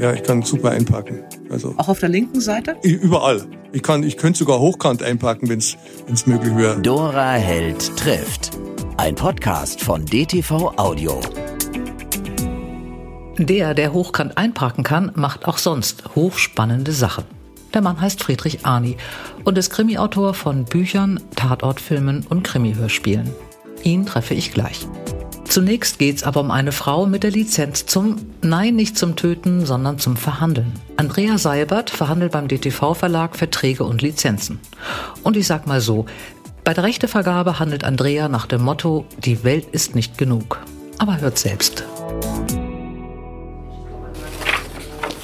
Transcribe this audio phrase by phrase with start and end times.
[0.00, 1.22] Ja, ich kann super einpacken.
[1.48, 2.74] Also Auch auf der linken Seite?
[2.82, 3.46] überall.
[3.70, 6.80] Ich kann, ich könnte sogar hochkant einpacken, wenn es möglich wäre.
[6.82, 8.50] Dora Held trifft.
[8.96, 11.20] Ein Podcast von DTV Audio.
[13.38, 17.22] Der, der hochkant einparken kann, macht auch sonst hochspannende Sachen.
[17.74, 18.96] Der Mann heißt Friedrich Arni
[19.44, 23.30] und ist Krimiautor von Büchern, Tatortfilmen und Krimi-Hörspielen.
[23.84, 24.88] Ihn treffe ich gleich.
[25.44, 29.98] Zunächst geht's aber um eine Frau mit der Lizenz zum, nein, nicht zum Töten, sondern
[29.98, 30.72] zum Verhandeln.
[30.96, 34.58] Andrea Seibert verhandelt beim DTV-Verlag Verträge und Lizenzen.
[35.22, 36.06] Und ich sag mal so,
[36.64, 40.60] bei der Rechtevergabe handelt Andrea nach dem Motto, die Welt ist nicht genug.
[40.98, 41.84] Aber hört selbst.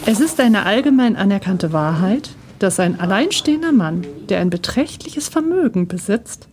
[0.07, 6.49] Es ist eine allgemein anerkannte Wahrheit, dass ein alleinstehender Mann, der ein beträchtliches Vermögen besitzt,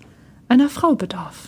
[0.48, 1.48] einer Frau bedarf.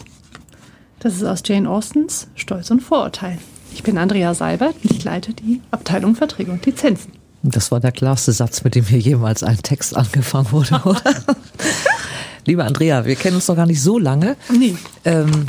[1.00, 3.38] Das ist aus Jane Austens Stolz und Vorurteil.
[3.74, 7.14] Ich bin Andrea Seibert und ich leite die Abteilung Verträge und Lizenzen.
[7.42, 11.02] Das war der klarste Satz, mit dem hier jemals ein Text angefangen wurde, oder?
[12.46, 14.36] Liebe Andrea, wir kennen uns noch gar nicht so lange.
[14.52, 14.76] Nee.
[15.06, 15.46] Ähm,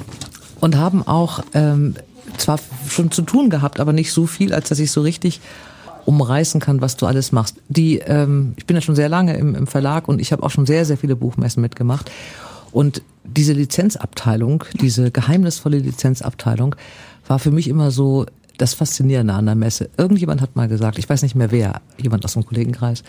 [0.61, 1.96] und haben auch ähm,
[2.36, 5.41] zwar schon zu tun gehabt, aber nicht so viel, als dass ich so richtig
[6.06, 7.56] umreißen kann, was du alles machst.
[7.69, 10.50] Die, ähm, ich bin ja schon sehr lange im, im Verlag und ich habe auch
[10.50, 12.11] schon sehr, sehr viele Buchmessen mitgemacht.
[12.72, 16.77] Und diese Lizenzabteilung, diese geheimnisvolle Lizenzabteilung,
[17.27, 18.27] war für mich immer so
[18.58, 19.88] das Faszinierende an der Messe.
[19.96, 23.02] Irgendjemand hat mal gesagt, ich weiß nicht mehr wer, jemand aus dem Kollegenkreis,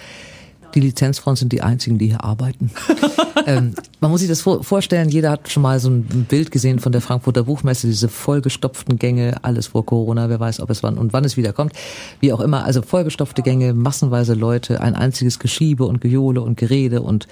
[0.73, 2.71] die Lizenzfrauen sind die einzigen, die hier arbeiten.
[3.45, 6.79] ähm, man muss sich das vor vorstellen, jeder hat schon mal so ein Bild gesehen
[6.79, 10.97] von der Frankfurter Buchmesse, diese vollgestopften Gänge, alles vor Corona, wer weiß, ob es wann
[10.97, 11.73] und wann es wieder kommt.
[12.19, 17.01] Wie auch immer, also vollgestopfte Gänge, massenweise Leute, ein einziges Geschiebe und Gejohle und Gerede
[17.01, 17.27] und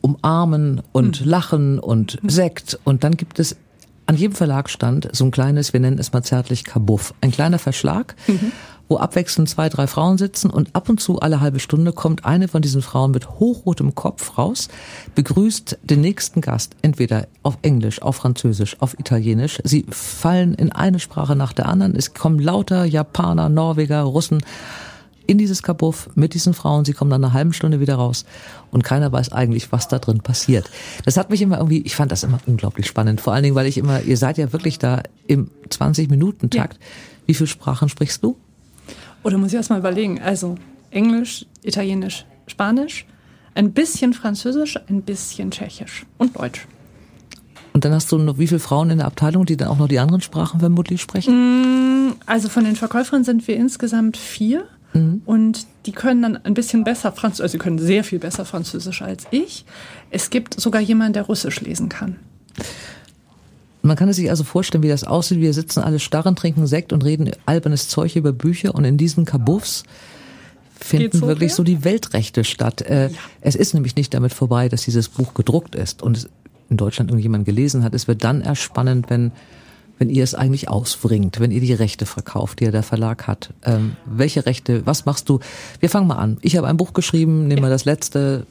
[0.00, 2.78] umarmen und lachen und Sekt.
[2.84, 3.56] Und dann gibt es
[4.06, 8.16] an jedem Verlagsstand so ein kleines, wir nennen es mal zärtlich Kabuff, ein kleiner Verschlag,
[8.88, 12.48] wo abwechselnd zwei, drei Frauen sitzen und ab und zu alle halbe Stunde kommt eine
[12.48, 14.66] von diesen Frauen mit hochrotem Kopf raus,
[15.14, 19.60] begrüßt den nächsten Gast, entweder auf Englisch, auf Französisch, auf Italienisch.
[19.62, 21.94] Sie fallen in eine Sprache nach der anderen.
[21.94, 24.42] Es kommen lauter Japaner, Norweger, Russen
[25.30, 26.84] in dieses Kabuff mit diesen Frauen.
[26.84, 28.24] Sie kommen dann eine halbe Stunde wieder raus
[28.72, 30.68] und keiner weiß eigentlich, was da drin passiert.
[31.04, 33.20] Das hat mich immer irgendwie, ich fand das immer unglaublich spannend.
[33.20, 36.80] Vor allen Dingen, weil ich immer, ihr seid ja wirklich da im 20-Minuten-Takt.
[37.26, 38.36] Wie viele Sprachen sprichst du?
[39.22, 40.20] Oder muss ich erst mal überlegen?
[40.20, 40.56] Also
[40.90, 43.06] Englisch, Italienisch, Spanisch,
[43.54, 46.66] ein bisschen Französisch, ein bisschen Tschechisch und Deutsch.
[47.72, 49.86] Und dann hast du noch wie viele Frauen in der Abteilung, die dann auch noch
[49.86, 52.16] die anderen Sprachen vermutlich sprechen?
[52.26, 54.64] Also von den Verkäuferinnen sind wir insgesamt vier.
[55.24, 59.02] Und die können dann ein bisschen besser Französisch, also sie können sehr viel besser Französisch
[59.02, 59.64] als ich.
[60.10, 62.16] Es gibt sogar jemanden, der Russisch lesen kann.
[63.82, 65.40] Man kann es sich also vorstellen, wie das aussieht.
[65.40, 69.24] Wir sitzen alle starren, trinken Sekt und reden albernes Zeug über Bücher und in diesen
[69.24, 69.84] Kabuffs
[70.78, 71.56] finden so wirklich her?
[71.56, 72.82] so die Weltrechte statt.
[72.82, 76.28] Äh, Es ist nämlich nicht damit vorbei, dass dieses Buch gedruckt ist und es
[76.68, 77.94] in Deutschland irgendjemand gelesen hat.
[77.94, 79.32] Es wird dann erst spannend, wenn
[80.00, 83.52] wenn ihr es eigentlich ausbringt, wenn ihr die Rechte verkauft, die ja der Verlag hat.
[83.62, 85.40] Ähm, welche Rechte, was machst du?
[85.78, 86.38] Wir fangen mal an.
[86.40, 88.46] Ich habe ein Buch geschrieben, nehmen wir das letzte,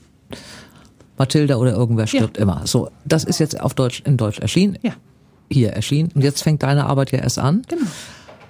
[1.18, 2.62] Mathilda oder irgendwer stirbt immer.
[2.68, 4.78] So, das ist jetzt auf Deutsch, in Deutsch erschienen.
[4.84, 4.94] Ja.
[5.50, 6.12] Hier erschienen.
[6.14, 7.64] Und jetzt fängt deine Arbeit ja erst an.
[7.68, 7.82] Genau.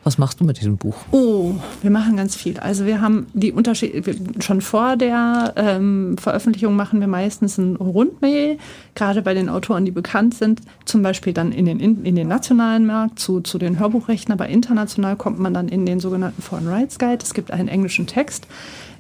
[0.04, 0.96] Was machst du mit diesem Buch?
[1.12, 2.58] Oh, wir machen ganz viel.
[2.60, 8.58] Also wir haben die Unterschiede, schon vor der ähm, Veröffentlichung machen wir meistens ein Rundmail,
[8.96, 12.28] gerade bei den Autoren, die bekannt sind, zum Beispiel dann in den, in, in den
[12.28, 16.68] nationalen Markt zu, zu den Hörbuchrechten, aber international kommt man dann in den sogenannten Foreign
[16.68, 17.20] Rights Guide.
[17.22, 18.48] Es gibt einen englischen Text,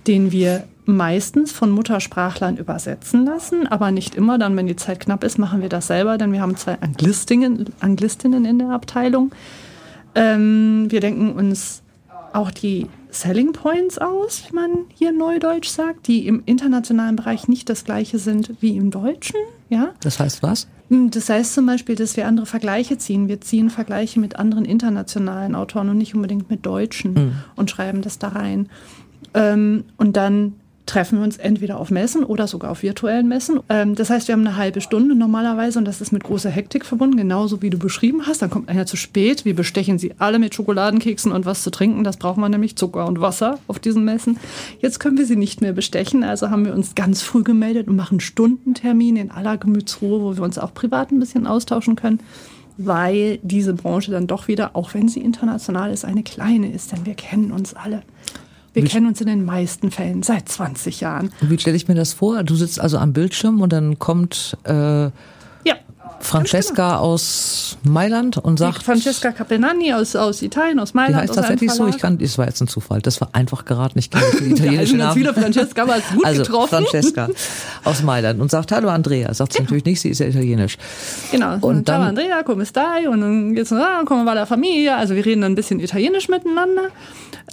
[0.06, 4.38] den wir meistens von Muttersprachlern übersetzen lassen, aber nicht immer.
[4.38, 7.68] Dann, wenn die Zeit knapp ist, machen wir das selber, denn wir haben zwei Anglistinnen,
[7.80, 9.32] Anglistinnen in der Abteilung.
[10.16, 11.84] Ähm, wir denken uns
[12.34, 17.70] auch die Selling Points aus, wie man hier neudeutsch sagt, die im internationalen Bereich nicht
[17.70, 19.40] das gleiche sind wie im Deutschen.
[19.70, 19.94] Ja?
[20.02, 20.68] Das heißt was?
[20.90, 23.28] Das heißt zum Beispiel, dass wir andere Vergleiche ziehen.
[23.28, 28.18] Wir ziehen Vergleiche mit anderen internationalen Autoren und nicht unbedingt mit Deutschen und schreiben das
[28.18, 28.70] da rein.
[29.36, 30.56] Ähm, und dann
[30.90, 33.60] treffen wir uns entweder auf Messen oder sogar auf virtuellen Messen.
[33.70, 36.84] Ähm, das heißt, wir haben eine halbe Stunde normalerweise und das ist mit großer Hektik
[36.84, 38.42] verbunden, genauso wie du beschrieben hast.
[38.42, 39.46] Dann kommt einer zu spät.
[39.46, 42.04] Wir bestechen sie alle mit Schokoladenkeksen und was zu trinken.
[42.04, 44.40] Das braucht man nämlich Zucker und Wasser auf diesen Messen.
[44.80, 47.96] Jetzt können wir sie nicht mehr bestechen, also haben wir uns ganz früh gemeldet und
[47.96, 52.20] machen Stundentermine in aller Gemütsruhe, wo wir uns auch privat ein bisschen austauschen können
[52.82, 57.06] weil diese Branche dann doch wieder, auch wenn sie international ist, eine kleine ist, denn
[57.06, 58.04] wir kennen uns alle.
[58.74, 61.32] Wir kennen uns in den meisten Fällen seit 20 Jahren.
[61.42, 62.44] Wie stelle ich mir das vor?
[62.44, 65.12] Du sitzt also am Bildschirm und dann kommt äh, Ja,
[66.22, 71.22] Francesca aus Mailand und Die sagt, Francesca Capelnani aus, aus Italien, aus die Mailand.
[71.22, 73.66] heißt aus einem tatsächlich so, ich kann, das war jetzt ein Zufall, das war einfach
[73.66, 75.16] kenne nicht die Wir italienische Namen.
[75.16, 76.70] wieder Francesca, aber ist gut also getroffen.
[76.70, 77.30] Francesca
[77.84, 80.78] aus Mailand und sagt, hallo Andrea, sagt sie natürlich nicht, sie ist ja italienisch.
[81.32, 81.54] Genau.
[81.56, 83.08] Und Und dann- Andrea, come stai?
[83.10, 84.98] Und dann geht's ah, come va la familia.
[84.98, 86.90] Also wir reden dann ein bisschen Italienisch miteinander,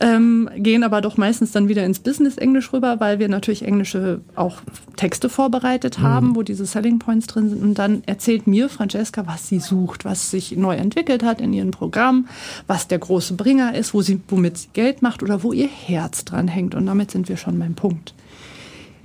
[0.01, 4.57] ähm, gehen aber doch meistens dann wieder ins Business-Englisch rüber, weil wir natürlich englische auch
[4.97, 7.63] Texte vorbereitet haben, wo diese Selling Points drin sind.
[7.63, 11.71] Und dann erzählt mir Francesca, was sie sucht, was sich neu entwickelt hat in ihrem
[11.71, 12.29] Programm,
[12.67, 16.25] was der große Bringer ist, wo sie, womit sie Geld macht oder wo ihr Herz
[16.25, 16.75] dran hängt.
[16.75, 18.15] Und damit sind wir schon beim Punkt.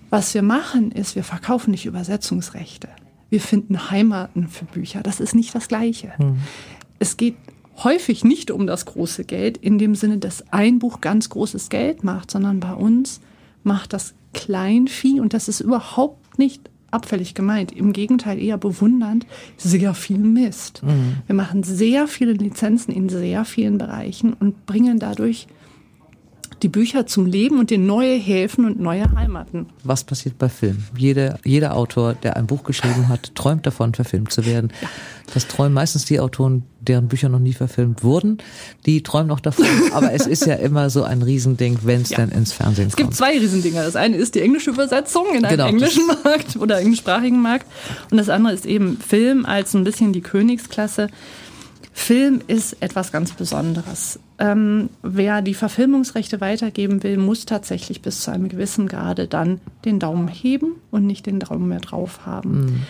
[0.10, 2.90] Was wir machen, ist, wir verkaufen nicht Übersetzungsrechte.
[3.30, 5.02] Wir finden Heimaten für Bücher.
[5.02, 6.12] Das ist nicht das Gleiche.
[7.00, 7.36] Es geht
[7.84, 12.04] häufig nicht um das große Geld in dem Sinne, dass ein Buch ganz großes Geld
[12.04, 13.22] macht, sondern bei uns
[13.64, 17.72] macht das Kleinvieh und das ist überhaupt nicht abfällig gemeint.
[17.72, 19.26] Im Gegenteil eher bewundernd,
[19.58, 20.82] sehr viel Mist.
[21.28, 25.48] Wir machen sehr viele Lizenzen in sehr vielen Bereichen und bringen dadurch
[26.64, 29.68] die Bücher zum Leben und in neue Häfen und neue Heimaten.
[29.84, 30.78] Was passiert bei Film?
[30.98, 34.72] Jeder, jeder Autor, der ein Buch geschrieben hat, träumt davon, verfilmt zu werden.
[35.34, 38.38] Das träumen meistens die Autoren, deren Bücher noch nie verfilmt wurden.
[38.86, 39.66] Die träumen noch davon.
[39.94, 42.18] Aber es ist ja immer so ein Riesending, wenn es Ja.
[42.18, 43.18] dann ins Fernsehen Es gibt kommt.
[43.18, 43.84] zwei Riesendinger.
[43.84, 47.66] Das eine ist die englische Übersetzung in einem Genau, englischen Markt oder englischsprachigen Markt.
[48.12, 51.08] Und das andere ist eben Film als ein bisschen die Königsklasse.
[51.94, 54.20] Film ist etwas ganz Besonderes.
[54.40, 60.00] Ähm, wer die Verfilmungsrechte weitergeben will, muss tatsächlich bis zu einem gewissen Grade dann den
[60.00, 62.86] Daumen heben und nicht den Daumen mehr drauf haben.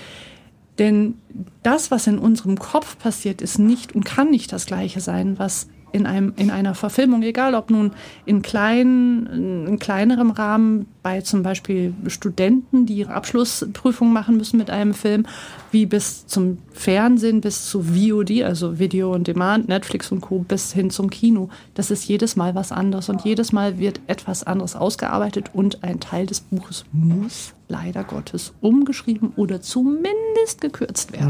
[0.79, 1.15] Denn
[1.63, 5.67] das, was in unserem Kopf passiert, ist nicht und kann nicht das Gleiche sein, was
[5.91, 7.91] in, einem, in einer Verfilmung, egal ob nun
[8.25, 14.69] in, kleinen, in kleinerem Rahmen bei zum Beispiel Studenten, die ihre Abschlussprüfung machen müssen mit
[14.69, 15.25] einem Film,
[15.71, 20.73] wie bis zum Fernsehen, bis zu VOD, also Video on Demand, Netflix und Co., bis
[20.73, 21.49] hin zum Kino.
[21.73, 25.99] Das ist jedes Mal was anderes und jedes Mal wird etwas anderes ausgearbeitet und ein
[25.99, 31.20] Teil des Buches muss leider Gottes umgeschrieben oder zumindest gekürzt werden.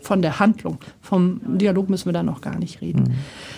[0.00, 0.78] Von der Handlung.
[1.00, 3.14] Vom Dialog müssen wir da noch gar nicht reden.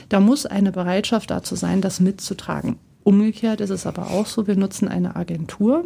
[0.09, 2.76] Da muss eine Bereitschaft dazu sein, das mitzutragen.
[3.05, 5.85] Umgekehrt ist es aber auch so, wir nutzen eine Agentur,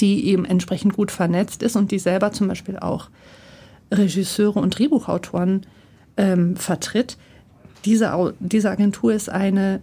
[0.00, 3.10] die eben entsprechend gut vernetzt ist und die selber zum Beispiel auch
[3.90, 5.66] Regisseure und Drehbuchautoren
[6.16, 7.18] ähm, vertritt.
[7.84, 9.80] Diese, diese Agentur ist eine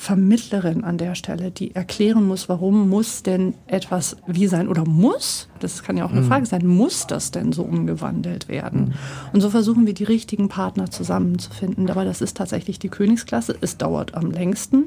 [0.00, 5.48] Vermittlerin an der Stelle, die erklären muss, warum muss denn etwas wie sein oder muss,
[5.58, 8.94] das kann ja auch eine Frage sein, muss das denn so umgewandelt werden?
[9.32, 11.90] Und so versuchen wir die richtigen Partner zusammenzufinden.
[11.90, 13.56] Aber das ist tatsächlich die Königsklasse.
[13.60, 14.84] Es dauert am längsten.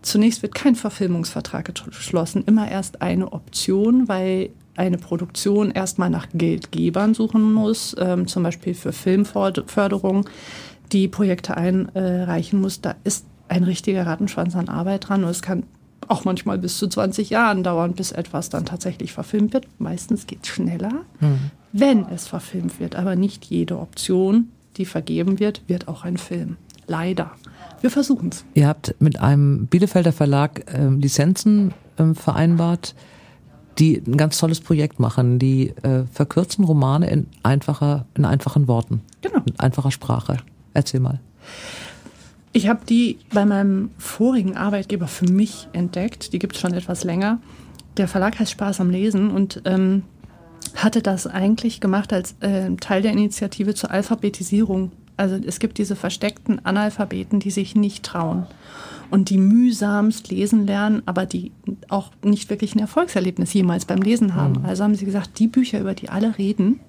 [0.00, 7.12] Zunächst wird kein Verfilmungsvertrag geschlossen, immer erst eine Option, weil eine Produktion erstmal nach Geldgebern
[7.12, 10.26] suchen muss, ähm, zum Beispiel für Filmförderung,
[10.90, 12.80] die Projekte einreichen muss.
[12.80, 15.64] Da ist ein richtiger Rattenschwanz an Arbeit dran und es kann
[16.08, 19.66] auch manchmal bis zu 20 Jahren dauern, bis etwas dann tatsächlich verfilmt wird.
[19.78, 21.02] Meistens geht es schneller,
[21.72, 26.56] wenn es verfilmt wird, aber nicht jede Option, die vergeben wird, wird auch ein Film.
[26.86, 27.30] Leider.
[27.80, 28.44] Wir versuchen es.
[28.54, 32.94] Ihr habt mit einem Bielefelder Verlag ähm, Lizenzen ähm, vereinbart,
[33.78, 35.38] die ein ganz tolles Projekt machen.
[35.38, 39.00] Die äh, verkürzen Romane in einfacher, in einfachen Worten.
[39.22, 39.40] Genau.
[39.46, 40.36] In einfacher Sprache.
[40.74, 41.20] Erzähl mal.
[42.52, 46.32] Ich habe die bei meinem vorigen Arbeitgeber für mich entdeckt.
[46.32, 47.40] Die gibt es schon etwas länger.
[47.96, 50.02] Der Verlag heißt Spaß am Lesen und ähm,
[50.74, 54.92] hatte das eigentlich gemacht als äh, Teil der Initiative zur Alphabetisierung.
[55.16, 58.46] Also es gibt diese versteckten Analphabeten, die sich nicht trauen
[59.10, 61.52] und die mühsamst lesen lernen, aber die
[61.88, 64.64] auch nicht wirklich ein Erfolgserlebnis jemals beim Lesen haben.
[64.64, 66.80] Also haben sie gesagt, die Bücher, über die alle reden,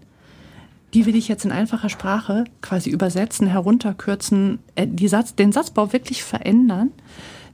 [0.94, 6.24] die will ich jetzt in einfacher Sprache quasi übersetzen, herunterkürzen, äh, Satz, den Satzbau wirklich
[6.24, 6.92] verändern,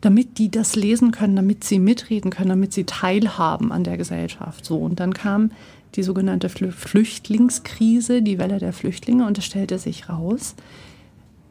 [0.01, 4.65] damit die das lesen können, damit sie mitreden können, damit sie teilhaben an der Gesellschaft.
[4.65, 5.51] So und dann kam
[5.95, 10.55] die sogenannte Flü Flüchtlingskrise, die Welle der Flüchtlinge und es stellte sich raus,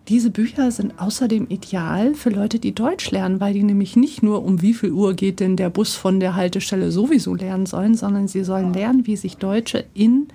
[0.09, 4.43] diese Bücher sind außerdem ideal für Leute, die Deutsch lernen, weil die nämlich nicht nur
[4.43, 8.27] um wie viel Uhr geht denn der Bus von der Haltestelle sowieso lernen sollen, sondern
[8.27, 10.29] sie sollen lernen, wie sich Deutsche in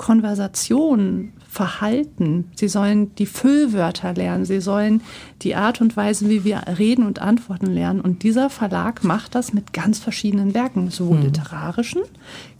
[0.00, 2.46] Konversation verhalten.
[2.54, 4.46] Sie sollen die Füllwörter lernen.
[4.46, 5.02] Sie sollen
[5.42, 8.00] die Art und Weise, wie wir reden und antworten lernen.
[8.00, 12.00] Und dieser Verlag macht das mit ganz verschiedenen Werken, sowohl literarischen,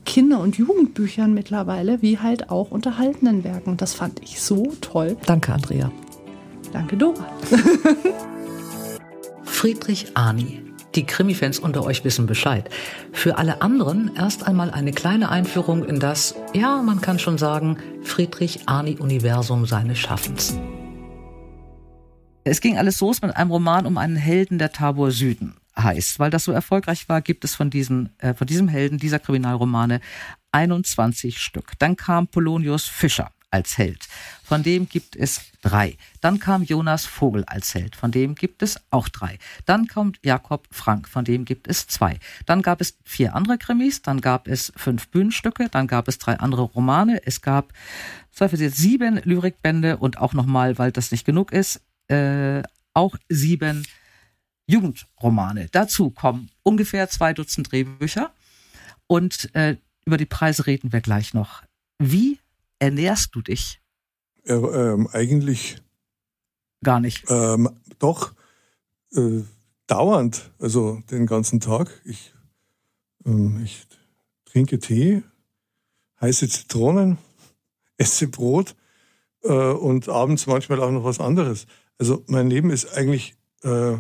[0.05, 3.79] Kinder- und Jugendbüchern mittlerweile, wie halt auch unterhaltenen Werken.
[3.79, 5.17] Das fand ich so toll.
[5.25, 5.91] Danke, Andrea.
[6.75, 7.27] Danke, Dora.
[9.45, 10.70] Friedrich Arni.
[10.95, 12.69] Die Krimi-Fans unter euch wissen Bescheid.
[13.13, 17.79] Für alle anderen erst einmal eine kleine Einführung in das, ja, man kann schon sagen,
[18.03, 20.59] Friedrich-Arni-Universum seines Schaffens.
[22.43, 26.19] Es ging alles los mit einem Roman um einen Helden der Tabor Süden heißt.
[26.19, 30.01] Weil das so erfolgreich war, gibt es von, diesen, äh, von diesem Helden dieser Kriminalromane
[30.53, 31.73] 21 Stück.
[31.79, 34.07] Dann kam Polonius Fischer als Held.
[34.43, 35.97] Von dem gibt es drei.
[36.21, 37.97] Dann kam Jonas Vogel als Held.
[37.97, 39.39] Von dem gibt es auch drei.
[39.67, 41.09] Dann kommt Jakob Frank.
[41.09, 42.19] Von dem gibt es zwei.
[42.47, 44.03] Dann gab es vier andere Krimis.
[44.03, 45.69] Dann gab es fünf Bühnenstücke.
[45.69, 47.21] Dann gab es drei andere Romane.
[47.25, 47.73] Es gab
[48.33, 52.63] sieben Lyrikbände und auch nochmal, weil das nicht genug ist, äh,
[52.95, 53.87] auch sieben
[54.67, 55.69] Jugendromane.
[55.73, 58.33] Dazu kommen ungefähr zwei Dutzend Drehbücher
[59.07, 59.77] und äh,
[60.07, 61.63] über die Preise reden wir gleich noch.
[61.99, 62.39] Wie
[62.81, 63.81] ernährst du dich?
[64.45, 65.77] Äh, ähm, eigentlich
[66.83, 67.25] gar nicht.
[67.29, 68.35] Ähm, doch
[69.13, 69.43] äh,
[69.87, 72.01] dauernd, also den ganzen Tag.
[72.05, 72.35] Ich,
[73.25, 73.87] ähm, ich
[74.45, 75.23] trinke Tee,
[76.21, 77.19] heiße Zitronen,
[77.97, 78.75] esse Brot
[79.43, 81.67] äh, und abends manchmal auch noch was anderes.
[81.99, 83.99] Also mein Leben ist eigentlich äh,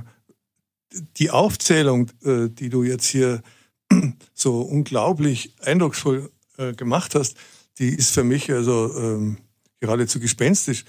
[1.19, 3.43] die Aufzählung, äh, die du jetzt hier
[4.35, 7.37] so unglaublich eindrucksvoll äh, gemacht hast,
[7.81, 9.39] die ist für mich also ähm,
[9.81, 10.85] geradezu gespenstisch.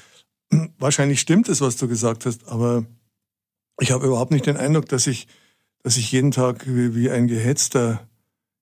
[0.77, 2.86] Wahrscheinlich stimmt es, was du gesagt hast, aber
[3.79, 5.27] ich habe überhaupt nicht den Eindruck, dass ich,
[5.81, 8.07] dass ich jeden Tag wie, wie ein gehetzter,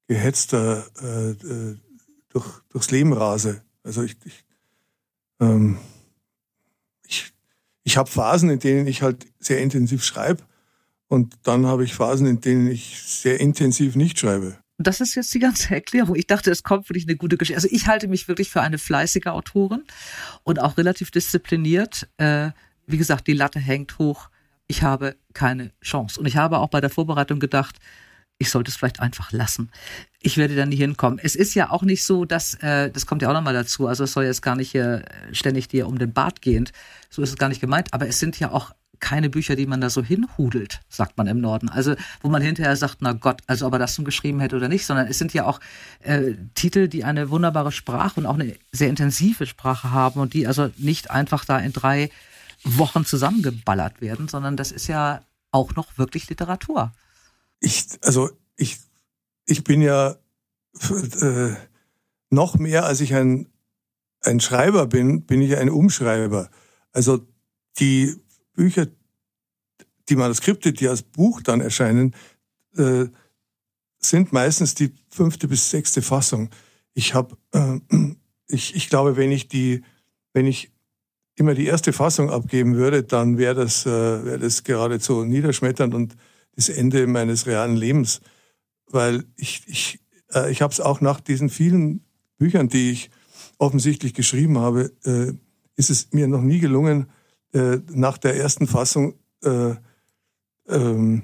[0.07, 1.77] gehetzter äh, äh,
[2.29, 3.63] durch, durchs Leben rase.
[3.83, 4.45] Also ich, ich,
[5.39, 5.79] ähm,
[7.07, 7.33] ich,
[7.83, 10.43] ich habe Phasen, in denen ich halt sehr intensiv schreibe
[11.07, 14.57] und dann habe ich Phasen, in denen ich sehr intensiv nicht schreibe.
[14.81, 16.15] Das ist jetzt die ganze Erklärung.
[16.15, 17.57] Ich dachte, es kommt für dich eine gute Geschichte.
[17.57, 19.83] Also ich halte mich wirklich für eine fleißige Autorin
[20.43, 22.07] und auch relativ diszipliniert.
[22.17, 22.51] Äh,
[22.87, 24.29] wie gesagt, die Latte hängt hoch.
[24.67, 26.17] Ich habe keine Chance.
[26.17, 27.75] Und ich habe auch bei der Vorbereitung gedacht,
[28.37, 29.69] ich sollte es vielleicht einfach lassen.
[30.21, 31.19] Ich werde da nie hinkommen.
[31.21, 34.05] Es ist ja auch nicht so, dass, äh, das kommt ja auch nochmal dazu, also
[34.05, 36.71] es soll jetzt gar nicht hier ständig dir um den Bart gehend,
[37.09, 39.81] so ist es gar nicht gemeint, aber es sind ja auch keine Bücher, die man
[39.81, 41.69] da so hinhudelt, sagt man im Norden.
[41.69, 44.67] Also wo man hinterher sagt, na Gott, also ob er das nun geschrieben hätte oder
[44.67, 45.59] nicht, sondern es sind ja auch
[46.01, 50.47] äh, Titel, die eine wunderbare Sprache und auch eine sehr intensive Sprache haben und die
[50.47, 52.09] also nicht einfach da in drei
[52.63, 56.91] Wochen zusammengeballert werden, sondern das ist ja auch noch wirklich Literatur.
[57.59, 58.79] Ich, also ich,
[59.45, 60.15] ich bin ja
[61.21, 61.53] äh,
[62.29, 63.47] noch mehr als ich ein,
[64.21, 66.49] ein Schreiber bin, bin ich ein Umschreiber.
[66.91, 67.25] Also
[67.79, 68.15] die
[68.59, 68.87] Bücher,
[70.09, 72.13] die Manuskripte, die als Buch dann erscheinen,
[72.75, 73.05] äh,
[73.99, 76.49] sind meistens die fünfte bis sechste Fassung.
[76.93, 77.79] Ich habe, äh,
[78.47, 79.83] ich, ich glaube, wenn ich die,
[80.33, 80.73] wenn ich
[81.35, 86.17] immer die erste Fassung abgeben würde, dann wäre das, äh, wäre das geradezu niederschmetternd und
[86.57, 88.19] das Ende meines realen Lebens,
[88.87, 90.01] weil ich, ich,
[90.33, 92.03] äh, ich habe es auch nach diesen vielen
[92.37, 93.09] Büchern, die ich
[93.57, 95.31] offensichtlich geschrieben habe, äh,
[95.77, 97.07] ist es mir noch nie gelungen,
[97.53, 99.75] äh, nach der ersten Fassung äh,
[100.67, 101.23] ähm,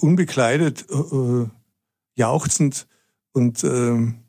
[0.00, 1.46] unbekleidet, äh,
[2.14, 2.86] jauchzend
[3.32, 4.22] und ähm,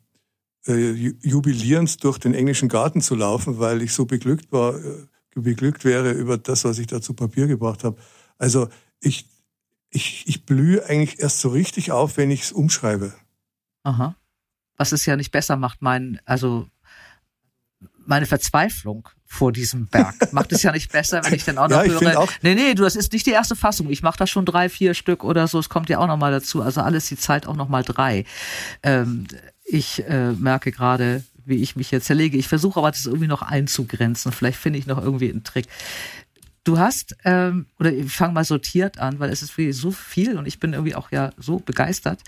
[0.66, 5.84] äh, jubilierend durch den englischen Garten zu laufen, weil ich so beglückt war, äh, beglückt
[5.84, 7.98] wäre über das, was ich da zu Papier gebracht habe.
[8.38, 9.28] Also ich,
[9.90, 13.14] ich, ich blühe eigentlich erst so richtig auf, wenn ich es umschreibe.
[13.84, 14.16] Aha.
[14.78, 16.68] Was es ja nicht besser macht, mein, also
[18.06, 20.32] meine Verzweiflung vor diesem Berg.
[20.32, 22.20] Macht es ja nicht besser, wenn ich dann auch noch ja, höre.
[22.20, 23.90] Auch nee, nee, du, das ist nicht die erste Fassung.
[23.90, 25.60] Ich mache da schon drei, vier Stück oder so.
[25.60, 26.62] Es kommt ja auch noch mal dazu.
[26.62, 28.26] Also alles die Zeit auch noch mal drei.
[28.84, 29.26] Ähm,
[29.66, 32.38] ich äh, merke gerade, wie ich mich jetzt zerlege.
[32.38, 34.32] Ich versuche aber das irgendwie noch einzugrenzen.
[34.32, 35.68] Vielleicht finde ich noch irgendwie einen Trick.
[36.64, 40.38] Du hast, ähm, oder ich fange mal sortiert an, weil es ist wirklich so viel
[40.38, 42.22] und ich bin irgendwie auch ja so begeistert,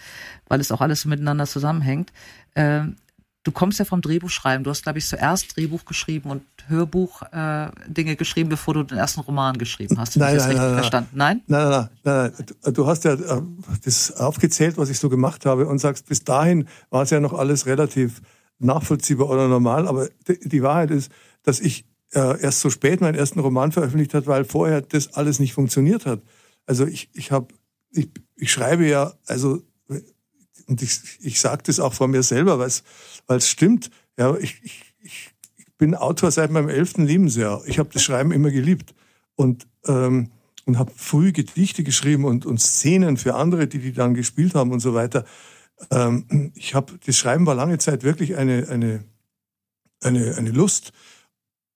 [0.48, 2.12] weil es auch alles miteinander zusammenhängt.
[2.56, 2.98] Ähm,
[3.46, 4.64] du kommst ja vom Drehbuchschreiben.
[4.66, 8.98] Du hast, glaube ich, zuerst Drehbuch geschrieben und Hörbuch äh, Dinge geschrieben, bevor du den
[8.98, 10.18] ersten Roman geschrieben hast.
[10.18, 11.10] Nein, nein, nein, verstanden?
[11.14, 11.42] Nein?
[11.48, 12.32] Nein, nein, nein,
[12.64, 12.74] nein.
[12.74, 13.42] Du hast ja äh,
[13.84, 17.34] das aufgezählt, was ich so gemacht habe und sagst, bis dahin war es ja noch
[17.34, 18.22] alles relativ
[18.58, 19.88] nachvollziehbar oder normal.
[19.88, 21.12] Aber die Wahrheit ist,
[21.44, 25.40] dass ich äh, erst so spät meinen ersten Roman veröffentlicht hat, weil vorher das alles
[25.40, 26.24] nicht funktioniert hat.
[26.66, 27.54] Also ich, ich habe,
[27.92, 29.62] ich, ich schreibe ja, also
[30.68, 33.92] und ich, ich sage das auch von mir selber, weil es stimmt.
[34.18, 35.34] Ja, ich, ich, ich
[35.78, 37.64] bin Autor seit meinem elften Lebensjahr.
[37.66, 38.94] Ich habe das Schreiben immer geliebt
[39.36, 40.32] und ähm,
[40.68, 44.72] und habe früh Gedichte geschrieben und, und Szenen für andere, die die dann gespielt haben
[44.72, 45.26] und so weiter.
[45.92, 49.04] Ähm, ich habe das Schreiben war lange Zeit wirklich eine eine
[50.02, 50.92] eine, eine Lust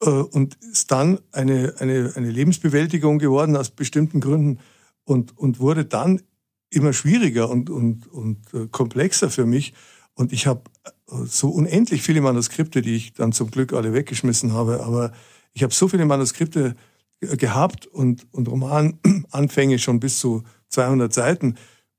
[0.01, 4.59] äh, und ist dann eine, eine, eine Lebensbewältigung geworden aus bestimmten Gründen
[5.03, 6.21] und, und wurde dann
[6.69, 9.73] immer schwieriger und, und, und äh, komplexer für mich.
[10.13, 14.53] Und ich habe äh, so unendlich viele Manuskripte, die ich dann zum Glück alle weggeschmissen
[14.53, 14.83] habe.
[14.83, 15.11] Aber
[15.53, 16.75] ich habe so viele Manuskripte
[17.19, 21.55] gehabt und, und Romananfänge schon bis zu 200 Seiten,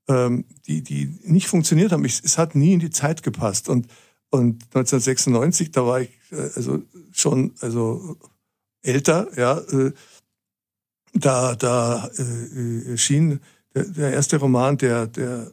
[0.07, 2.05] ähm, die, die nicht funktioniert haben.
[2.05, 3.69] Ich, es hat nie in die Zeit gepasst.
[3.69, 3.87] Und,
[4.29, 8.17] und 1996, da war ich äh, also schon also
[8.81, 9.91] älter, ja, äh,
[11.13, 13.41] da, da äh, erschien
[13.73, 15.51] der, der erste Roman, der, der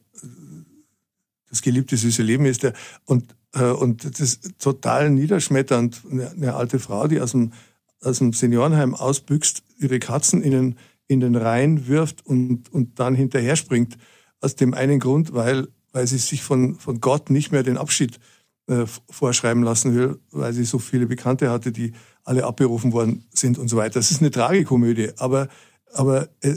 [1.49, 2.73] das geliebte süße Leben ist, der
[3.05, 6.03] und äh, und das ist total niederschmetternd.
[6.11, 7.53] Eine, eine alte Frau, die aus dem
[8.01, 13.15] aus dem Seniorenheim ausbüchst, ihre Katzen in den in den Rhein wirft und und dann
[13.15, 13.97] hinterher springt
[14.41, 18.21] aus dem einen Grund, weil weil sie sich von von Gott nicht mehr den Abschied
[18.67, 21.93] äh, vorschreiben lassen will, weil sie so viele Bekannte hatte, die
[22.25, 23.95] alle abberufen worden sind und so weiter.
[23.95, 25.49] Das ist eine Tragikomödie, aber
[25.95, 26.57] aber äh,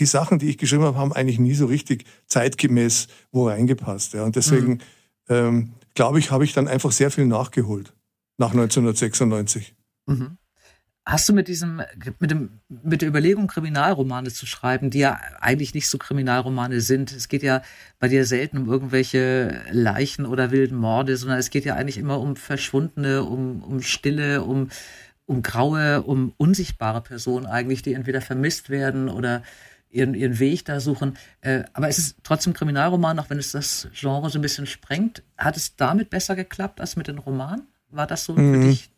[0.00, 4.14] die Sachen, die ich geschrieben habe, haben eigentlich nie so richtig zeitgemäß wo reingepasst.
[4.14, 4.24] Ja.
[4.24, 4.80] Und deswegen mhm.
[5.28, 7.92] ähm, glaube ich, habe ich dann einfach sehr viel nachgeholt
[8.38, 9.74] nach 1996.
[10.06, 10.38] Mhm.
[11.06, 11.82] Hast du mit diesem,
[12.18, 17.10] mit dem, mit der Überlegung, Kriminalromane zu schreiben, die ja eigentlich nicht so Kriminalromane sind.
[17.10, 17.62] Es geht ja
[17.98, 22.20] bei dir selten um irgendwelche Leichen oder wilden Morde, sondern es geht ja eigentlich immer
[22.20, 24.68] um Verschwundene, um, um Stille, um,
[25.26, 29.42] um graue, um unsichtbare Personen eigentlich, die entweder vermisst werden oder
[29.90, 31.16] ihren, ihren Weg da suchen.
[31.40, 35.22] Äh, aber es ist trotzdem Kriminalroman, auch wenn es das Genre so ein bisschen sprengt.
[35.36, 37.66] Hat es damit besser geklappt als mit den Romanen?
[37.90, 38.54] War das so mhm.
[38.54, 38.90] für dich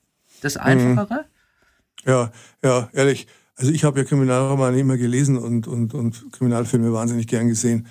[0.42, 1.24] das Einfachere?
[2.04, 2.32] Ja,
[2.62, 3.26] ja, ehrlich.
[3.56, 7.86] Also ich habe ja Kriminalromane immer gelesen und, und, und Kriminalfilme wahnsinnig gern gesehen.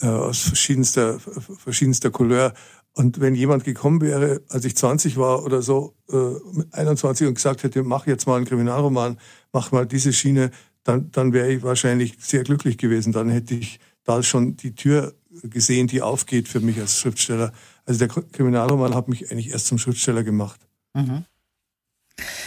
[0.00, 2.52] Äh, aus verschiedenster, verschiedenster Couleur.
[2.92, 6.34] Und wenn jemand gekommen wäre, als ich 20 war oder so, äh,
[6.72, 9.18] 21 und gesagt hätte, mach jetzt mal einen Kriminalroman,
[9.52, 10.50] mach mal diese Schiene,
[10.88, 13.12] dann, dann wäre ich wahrscheinlich sehr glücklich gewesen.
[13.12, 17.52] Dann hätte ich da schon die Tür gesehen, die aufgeht für mich als Schriftsteller.
[17.84, 20.60] Also der Kriminalroman hat mich eigentlich erst zum Schriftsteller gemacht.
[20.94, 21.24] Mhm.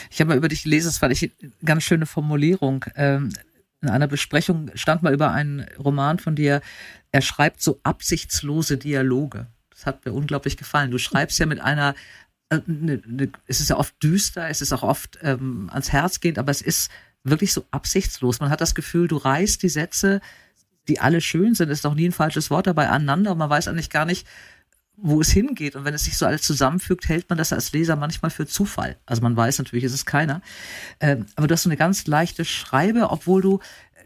[0.09, 2.83] Ich habe mal über dich gelesen, das fand ich eine ganz schöne Formulierung.
[2.95, 3.31] Ähm,
[3.81, 6.61] in einer Besprechung stand mal über einen Roman von dir,
[7.11, 9.47] er schreibt so absichtslose Dialoge.
[9.69, 10.91] Das hat mir unglaublich gefallen.
[10.91, 11.95] Du schreibst ja mit einer,
[12.49, 16.19] äh, ne, ne, es ist ja oft düster, es ist auch oft ähm, ans Herz
[16.19, 16.91] gehend, aber es ist
[17.23, 18.39] wirklich so absichtslos.
[18.39, 20.21] Man hat das Gefühl, du reißt die Sätze,
[20.87, 23.67] die alle schön sind, ist doch nie ein falsches Wort dabei, aneinander und man weiß
[23.67, 24.27] eigentlich gar nicht,
[24.97, 25.75] wo es hingeht.
[25.75, 28.97] Und wenn es sich so alles zusammenfügt, hält man das als Leser manchmal für Zufall.
[29.05, 30.41] Also man weiß natürlich, ist es keiner.
[30.99, 33.59] Ähm, aber du hast so eine ganz leichte Schreibe, obwohl du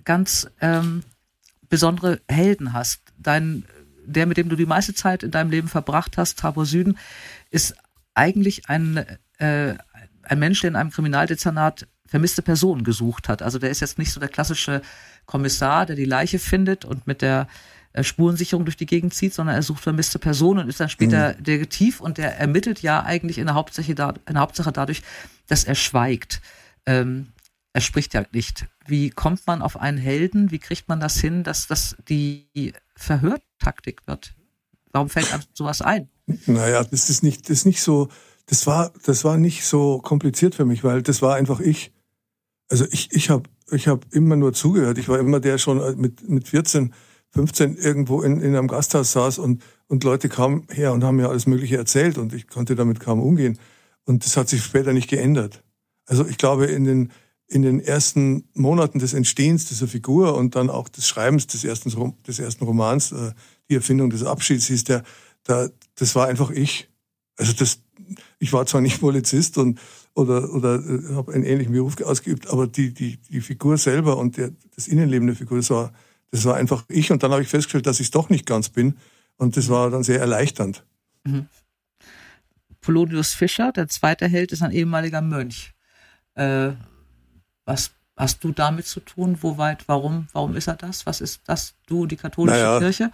[0.04, 1.04] ganz ähm,
[1.70, 3.02] besondere Helden hast.
[3.18, 3.66] Dein,
[4.06, 6.98] der, mit dem du die meiste Zeit in deinem Leben verbracht hast, Tabor Süden,
[7.50, 7.76] ist
[8.14, 9.06] eigentlich ein,
[9.38, 9.76] äh,
[10.24, 13.42] ein Mensch, der in einem Kriminaldezernat vermisste Person gesucht hat.
[13.42, 14.82] Also der ist jetzt nicht so der klassische
[15.26, 17.48] Kommissar, der die Leiche findet und mit der
[17.94, 21.36] äh, Spurensicherung durch die Gegend zieht, sondern er sucht vermisste Personen und ist dann später
[21.38, 21.44] mhm.
[21.44, 25.02] Detektiv und der ermittelt ja eigentlich in der Hauptsache, da, in der Hauptsache dadurch,
[25.48, 26.42] dass er schweigt.
[26.86, 27.28] Ähm,
[27.74, 28.68] er spricht ja nicht.
[28.86, 30.52] Wie kommt man auf einen Helden?
[30.52, 34.34] Wie kriegt man das hin, dass das die Verhörtaktik wird?
[34.92, 36.10] Warum fällt einem sowas ein?
[36.46, 38.10] Naja, das ist nicht, das ist nicht so,
[38.46, 41.92] das war, das war nicht so kompliziert für mich, weil das war einfach ich.
[42.70, 44.98] Also ich, ich habe ich hab immer nur zugehört.
[44.98, 46.94] Ich war immer der schon mit, mit 14,
[47.32, 51.30] 15 irgendwo in, in einem Gasthaus saß und, und Leute kamen her und haben mir
[51.30, 53.60] alles Mögliche erzählt und ich konnte damit kaum umgehen.
[54.06, 55.64] Und das hat sich später nicht geändert.
[56.06, 57.12] Also ich glaube, in den,
[57.48, 61.92] in den ersten Monaten des Entstehens dieser Figur und dann auch des Schreibens des ersten,
[62.28, 63.34] des ersten Romans, äh,
[63.70, 65.04] die Erfindung des Abschieds hieß der,
[65.44, 66.90] da, das war einfach ich.
[67.38, 67.82] Also das,
[68.40, 69.80] ich war zwar nicht Polizist und
[70.16, 74.38] oder oder äh, habe einen ähnlichen Beruf ausgeübt, aber die die die Figur selber und
[74.38, 75.94] der, das Innenleben der Figur, das war
[76.32, 78.70] das war einfach ich und dann habe ich festgestellt, dass ich es doch nicht ganz
[78.70, 78.96] bin
[79.38, 80.84] und das war dann sehr erleichternd.
[81.24, 81.48] Mhm.
[82.82, 85.74] Polonius Fischer, der zweite Held, ist ein ehemaliger Mönch.
[86.36, 86.72] Äh,
[87.66, 89.40] was hast du damit zu tun?
[89.42, 91.06] Wo weit, warum, warum ist er das?
[91.06, 93.12] Was ist das, du, die katholische naja, Kirche?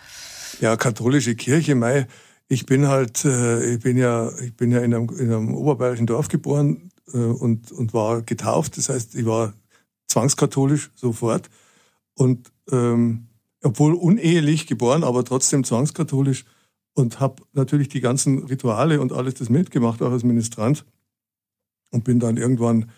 [0.59, 2.07] Ja, katholische Kirche, mei,
[2.51, 6.05] ich bin halt, äh, ich bin ja, ich bin ja in einem, in einem oberbayerischen
[6.05, 8.77] Dorf geboren äh, und, und war getauft.
[8.77, 9.53] Das heißt, ich war
[10.07, 11.49] zwangskatholisch sofort.
[12.13, 13.27] Und ähm,
[13.63, 16.43] obwohl unehelich geboren, aber trotzdem zwangskatholisch
[16.93, 20.83] und habe natürlich die ganzen Rituale und alles das mitgemacht, auch als Ministrant.
[21.91, 22.91] Und bin dann irgendwann,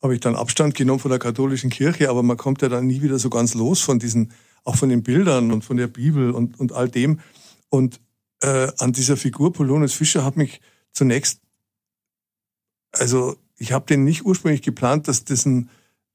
[0.00, 3.02] habe ich dann Abstand genommen von der katholischen Kirche, aber man kommt ja dann nie
[3.02, 4.30] wieder so ganz los von diesen,
[4.62, 7.18] auch von den Bildern und von der Bibel und, und all dem.
[7.68, 7.98] Und
[8.42, 10.60] äh, an dieser Figur Polonius Fischer hat mich
[10.92, 11.40] zunächst,
[12.92, 15.70] also ich habe den nicht ursprünglich geplant, dass das ein,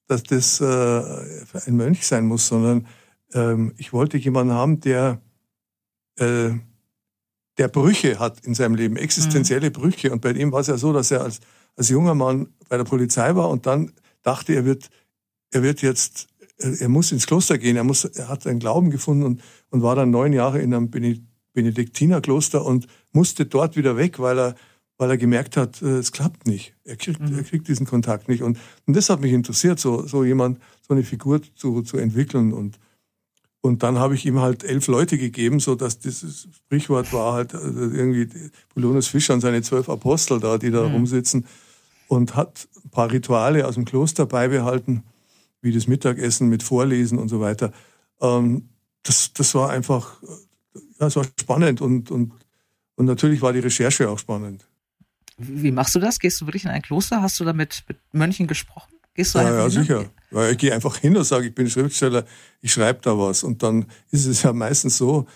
[0.07, 2.87] dass das äh, ein Mönch sein muss, sondern
[3.33, 5.21] ähm, ich wollte jemanden haben, der,
[6.17, 6.51] äh,
[7.57, 9.73] der Brüche hat in seinem Leben, existenzielle mhm.
[9.73, 10.11] Brüche.
[10.11, 11.39] Und bei ihm war es ja so, dass er als,
[11.75, 14.89] als junger Mann bei der Polizei war und dann dachte, er wird,
[15.51, 19.23] er wird jetzt, er muss ins Kloster gehen, er muss, er hat einen Glauben gefunden
[19.23, 20.91] und, und war dann neun Jahre in einem
[21.57, 24.55] Benediktinerkloster und musste dort wieder weg, weil er,
[24.99, 26.75] weil er gemerkt hat, äh, es klappt nicht.
[26.83, 27.35] Er kriegt, mhm.
[27.35, 28.43] er kriegt diesen Kontakt nicht.
[28.43, 32.53] Und, und das hat mich interessiert, so, so jemand, so eine Figur zu, zu entwickeln.
[32.53, 32.77] Und,
[33.61, 37.55] und dann habe ich ihm halt elf Leute gegeben, so dass dieses Sprichwort war halt
[37.55, 38.29] äh, irgendwie
[38.75, 40.93] Polonius Fischer und seine zwölf Apostel da, die da mhm.
[40.93, 41.47] rumsitzen
[42.07, 45.01] und hat ein paar Rituale aus dem Kloster beibehalten,
[45.61, 47.71] wie das Mittagessen mit Vorlesen und so weiter.
[48.21, 48.69] Ähm,
[49.01, 50.21] das, das war einfach,
[50.99, 52.33] ja, es war spannend und, und,
[52.95, 54.65] und natürlich war die Recherche auch spannend.
[55.37, 56.19] Wie machst du das?
[56.19, 57.21] Gehst du wirklich in ein Kloster?
[57.21, 58.93] Hast du da mit, mit Mönchen gesprochen?
[59.13, 60.05] Gehst du ja, ja, sicher.
[60.31, 62.25] Ja, ich gehe einfach hin und sage, ich bin Schriftsteller,
[62.61, 63.43] ich schreibe da was.
[63.43, 65.27] Und dann ist es ja meistens so,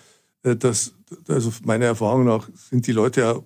[0.43, 0.93] äh, dass,
[1.28, 3.39] also meiner Erfahrung nach, sind die Leute ja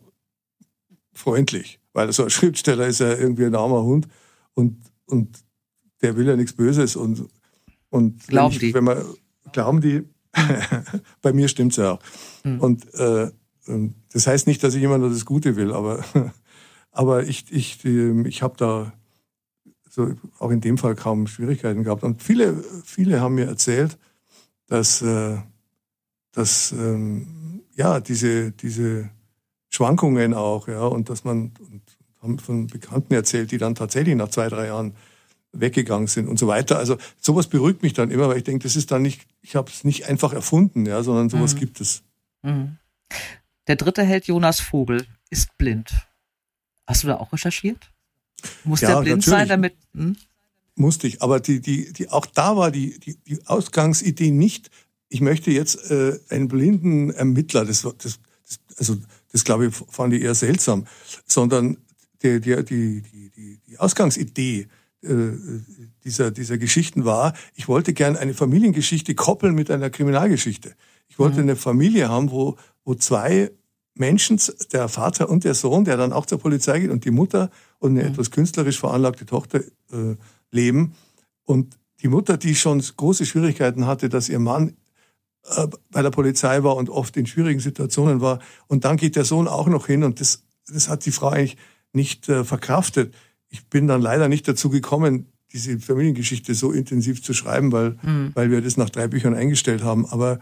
[1.14, 1.80] freundlich.
[1.94, 4.08] Weil so ein Schriftsteller ist ja irgendwie ein armer Hund
[4.54, 5.40] und, und
[6.02, 6.96] der will ja nichts Böses.
[6.96, 7.28] Und,
[7.90, 8.74] und glauben ich, die?
[8.74, 9.04] wenn man
[9.52, 10.04] glauben die,
[11.22, 12.00] bei mir stimmt's ja auch.
[12.44, 12.60] Mhm.
[12.60, 13.32] Und äh,
[14.14, 16.04] das heißt nicht, dass ich immer nur das Gute will, aber,
[16.92, 18.94] aber ich, ich, ich habe da
[19.90, 22.04] so auch in dem Fall kaum Schwierigkeiten gehabt.
[22.04, 23.98] Und viele, viele haben mir erzählt,
[24.68, 25.38] dass, äh,
[26.34, 29.10] dass ähm, ja, diese, diese
[29.70, 31.82] Schwankungen auch, ja, und dass man, und
[32.22, 34.96] haben von Bekannten erzählt, die dann tatsächlich nach zwei, drei Jahren
[35.60, 36.78] weggegangen sind und so weiter.
[36.78, 39.70] Also sowas beruhigt mich dann immer, weil ich denke, das ist dann nicht, ich habe
[39.70, 41.60] es nicht einfach erfunden, ja, sondern sowas mhm.
[41.60, 42.04] gibt es.
[42.42, 42.78] Mhm.
[43.68, 45.92] Der dritte Held Jonas Vogel ist blind.
[46.88, 47.92] Hast du da auch recherchiert?
[48.64, 49.76] Muss ja, der blind sein, damit?
[49.94, 50.16] Hm?
[50.76, 54.70] Musste ich, aber die, die, die, auch da war die, die, die Ausgangsidee nicht,
[55.08, 58.98] ich möchte jetzt äh, einen blinden Ermittler, das, das, das also
[59.32, 60.86] das glaube ich, fand ich eher seltsam,
[61.26, 61.78] sondern
[62.24, 64.68] die, die, die, die, die Ausgangsidee
[66.04, 70.76] dieser, dieser Geschichten war, ich wollte gern eine Familiengeschichte koppeln mit einer Kriminalgeschichte.
[71.08, 71.44] Ich wollte mhm.
[71.44, 73.52] eine Familie haben, wo, wo zwei
[73.96, 74.40] Menschen,
[74.74, 77.92] der Vater und der Sohn, der dann auch zur Polizei geht und die Mutter und
[77.92, 78.10] eine mhm.
[78.12, 79.60] etwas künstlerisch veranlagte Tochter
[79.92, 80.16] äh,
[80.52, 80.96] leben.
[81.44, 84.76] Und die Mutter, die schon große Schwierigkeiten hatte, dass ihr Mann
[85.56, 88.40] äh, bei der Polizei war und oft in schwierigen Situationen war.
[88.68, 91.58] Und dann geht der Sohn auch noch hin und das, das hat die Frau eigentlich
[91.94, 93.14] nicht äh, verkraftet.
[93.56, 98.32] Ich bin dann leider nicht dazu gekommen, diese Familiengeschichte so intensiv zu schreiben, weil, mhm.
[98.34, 100.06] weil wir das nach drei Büchern eingestellt haben.
[100.08, 100.40] Aber,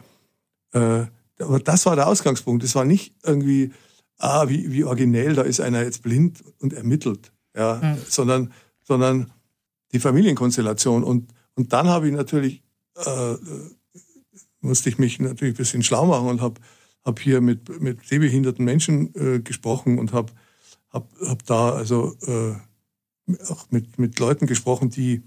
[0.72, 1.06] äh,
[1.38, 2.64] aber das war der Ausgangspunkt.
[2.64, 3.72] Es war nicht irgendwie,
[4.18, 7.98] ah, wie, wie originell, da ist einer jetzt blind und ermittelt, ja, mhm.
[8.10, 8.52] sondern,
[8.84, 9.32] sondern
[9.92, 11.04] die Familienkonstellation.
[11.04, 12.64] Und, und dann habe ich natürlich,
[12.96, 13.36] äh,
[14.62, 16.60] musste ich mich natürlich ein bisschen schlau machen und habe
[17.06, 20.34] hab hier mit, mit sehbehinderten Menschen äh, gesprochen und habe
[20.90, 22.56] hab, hab da also äh,
[23.50, 25.24] auch mit, mit Leuten gesprochen, die,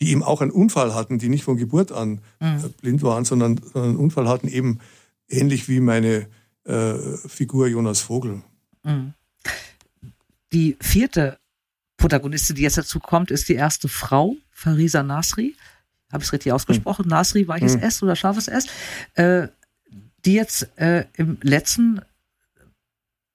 [0.00, 2.64] die eben auch einen Unfall hatten, die nicht von Geburt an mhm.
[2.64, 4.78] Äh, blind waren, sondern, sondern einen Unfall hatten, eben
[5.28, 6.26] ähnlich wie meine
[6.64, 6.94] äh,
[7.26, 8.42] Figur Jonas Vogel.
[8.84, 9.14] Mhm.
[10.52, 11.38] Die vierte
[11.96, 15.56] Protagonistin, die jetzt dazu kommt, ist die erste Frau, Farisa Nasri.
[16.12, 17.06] Habe ich es richtig ausgesprochen?
[17.06, 17.10] Mhm.
[17.10, 17.82] Nasri, weiches mhm.
[17.82, 18.66] S oder scharfes S?
[19.14, 19.48] Äh,
[20.24, 22.00] die jetzt äh, im letzten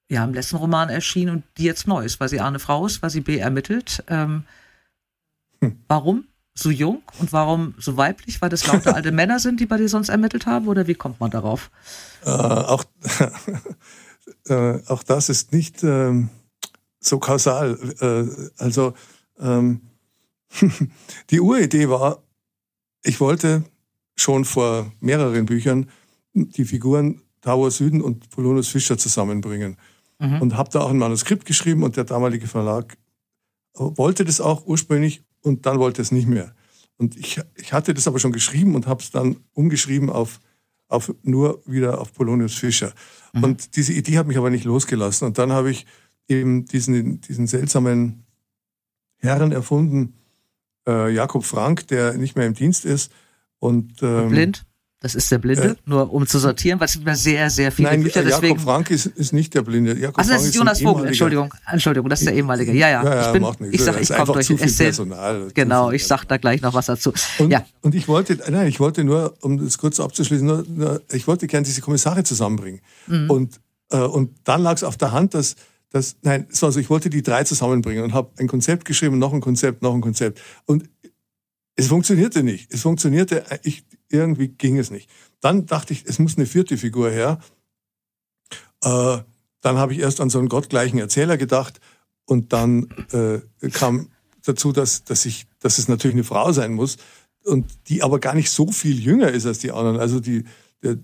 [0.10, 2.86] ja, im letzten Roman erschienen und die jetzt neu ist, weil sie A eine Frau
[2.86, 4.04] ist, weil sie B ermittelt.
[4.08, 4.43] Ähm,
[5.62, 5.80] hm.
[5.88, 8.41] Warum so jung und warum so weiblich?
[8.41, 11.20] Weil das lauter alte Männer sind, die bei dir sonst ermittelt haben oder wie kommt
[11.20, 11.72] man darauf?
[12.26, 12.86] Äh, auch,
[14.48, 16.30] äh, auch das ist nicht ähm,
[17.00, 17.78] so kausal.
[18.00, 18.93] Äh, also
[19.39, 19.82] ähm,
[21.30, 22.24] die Uridee war,
[23.04, 23.63] ich wollte
[24.15, 25.89] schon vor mehreren Büchern
[26.34, 29.78] die Figuren Tower Süden und Polonus Fischer zusammenbringen
[30.20, 30.42] mhm.
[30.42, 32.98] und habe da auch ein Manuskript geschrieben und der damalige Verlag
[33.74, 36.54] wollte das auch ursprünglich und dann wollte es nicht mehr.
[36.98, 40.40] Und ich, ich hatte das aber schon geschrieben und habe es dann umgeschrieben auf,
[40.88, 42.94] auf nur wieder auf Polonius Fischer.
[43.34, 43.44] Mhm.
[43.44, 45.28] Und diese Idee hat mich aber nicht losgelassen.
[45.28, 45.86] Und dann habe ich
[46.28, 48.26] eben diesen, diesen seltsamen
[49.18, 50.16] Herren erfunden,
[50.88, 53.12] äh, Jakob Frank, der nicht mehr im Dienst ist.
[53.60, 54.66] Und, ähm, blind?
[55.00, 57.72] Das ist der Blinde, äh, nur um zu sortieren, weil es sind mir sehr, sehr
[57.72, 58.24] viele nein, Bücher.
[58.24, 58.56] Deswegen...
[58.56, 59.96] Jakob Frank ist, ist nicht der Blinde.
[59.96, 62.74] Jakob also das ist Jonas Vogel, Entschuldigung, Entschuldigung, das ist der ehemalige.
[62.74, 63.04] Ja, ja.
[63.04, 63.76] ja, ja ich bin, macht nichts.
[63.76, 64.48] ich sag, ich komme durch.
[64.48, 65.50] Viel Personal.
[65.54, 67.14] Genau, ich sag da gleich noch was dazu.
[67.38, 67.64] Und, ja.
[67.82, 71.46] und ich wollte, nein, ich wollte nur, um das kurz abzuschließen, nur, nur ich wollte
[71.46, 72.82] gerne diese Kommissare zusammenbringen.
[73.06, 73.30] Mhm.
[73.30, 73.60] Und,
[73.92, 75.58] äh, und dann lag es auf der Hand, dass,
[75.92, 79.20] dass nein, es war so, ich wollte die drei zusammenbringen und habe ein Konzept geschrieben,
[79.20, 80.42] noch ein Konzept, noch ein Konzept.
[80.66, 80.90] Und
[81.76, 82.74] es funktionierte nicht.
[82.74, 85.10] Es funktionierte, ich, irgendwie ging es nicht.
[85.41, 87.39] Dann dachte ich, es muss eine vierte Figur her.
[88.84, 89.17] Äh,
[89.62, 91.80] dann habe ich erst an so einen gottgleichen Erzähler gedacht
[92.26, 94.10] und dann äh, kam
[94.43, 96.98] dazu, dass, dass, ich, dass es natürlich eine Frau sein muss
[97.43, 100.00] und die aber gar nicht so viel jünger ist als die anderen.
[100.00, 100.43] Also die,
[100.84, 100.98] der,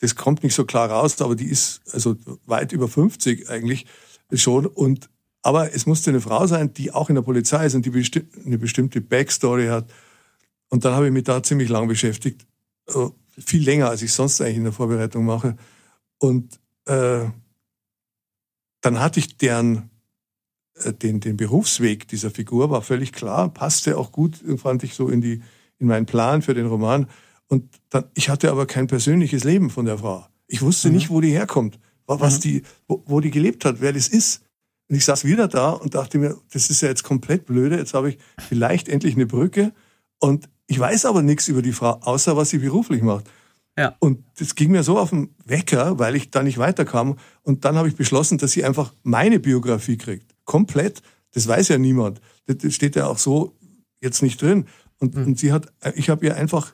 [0.00, 2.16] das kommt nicht so klar raus, aber die ist also
[2.46, 3.86] weit über 50 eigentlich
[4.32, 4.66] schon.
[4.66, 5.10] Und
[5.42, 8.26] aber es musste eine Frau sein, die auch in der Polizei ist und die besti
[8.44, 9.90] eine bestimmte Backstory hat.
[10.70, 12.46] Und dann habe ich mich da ziemlich lang beschäftigt,
[12.88, 15.56] äh, viel länger als ich sonst eigentlich in der Vorbereitung mache.
[16.18, 17.26] Und äh,
[18.80, 19.90] dann hatte ich deren
[20.74, 25.08] äh, den, den Berufsweg dieser Figur war völlig klar, passte auch gut, fand ich so
[25.08, 25.42] in die
[25.78, 27.08] in meinen Plan für den Roman.
[27.48, 30.26] Und dann, ich hatte aber kein persönliches Leben von der Frau.
[30.46, 30.94] Ich wusste mhm.
[30.94, 32.40] nicht, wo die herkommt, was mhm.
[32.42, 34.42] die, wo, wo, die gelebt hat, wer das ist.
[34.88, 37.76] Und ich saß wieder da und dachte mir, das ist ja jetzt komplett blöde.
[37.76, 39.72] Jetzt habe ich vielleicht endlich eine Brücke
[40.18, 43.28] und ich weiß aber nichts über die Frau, außer was sie beruflich macht.
[43.76, 43.96] Ja.
[43.98, 47.18] Und das ging mir so auf den Wecker, weil ich da nicht weiterkam.
[47.42, 50.32] Und dann habe ich beschlossen, dass sie einfach meine Biografie kriegt.
[50.44, 51.02] Komplett.
[51.32, 52.20] Das weiß ja niemand.
[52.46, 53.56] Das steht ja auch so
[54.00, 54.66] jetzt nicht drin.
[54.98, 55.26] Und, mhm.
[55.26, 56.72] und sie hat, ich habe ihr einfach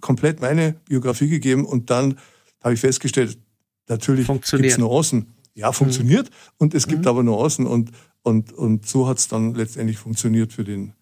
[0.00, 2.18] komplett meine Biografie gegeben und dann
[2.62, 3.38] habe ich festgestellt,
[3.88, 5.32] natürlich gibt es Nuancen.
[5.54, 6.28] Ja, funktioniert.
[6.28, 6.34] Mhm.
[6.58, 7.08] Und es gibt mhm.
[7.08, 10.92] aber Nuancen und, und, und so hat es dann letztendlich funktioniert für den,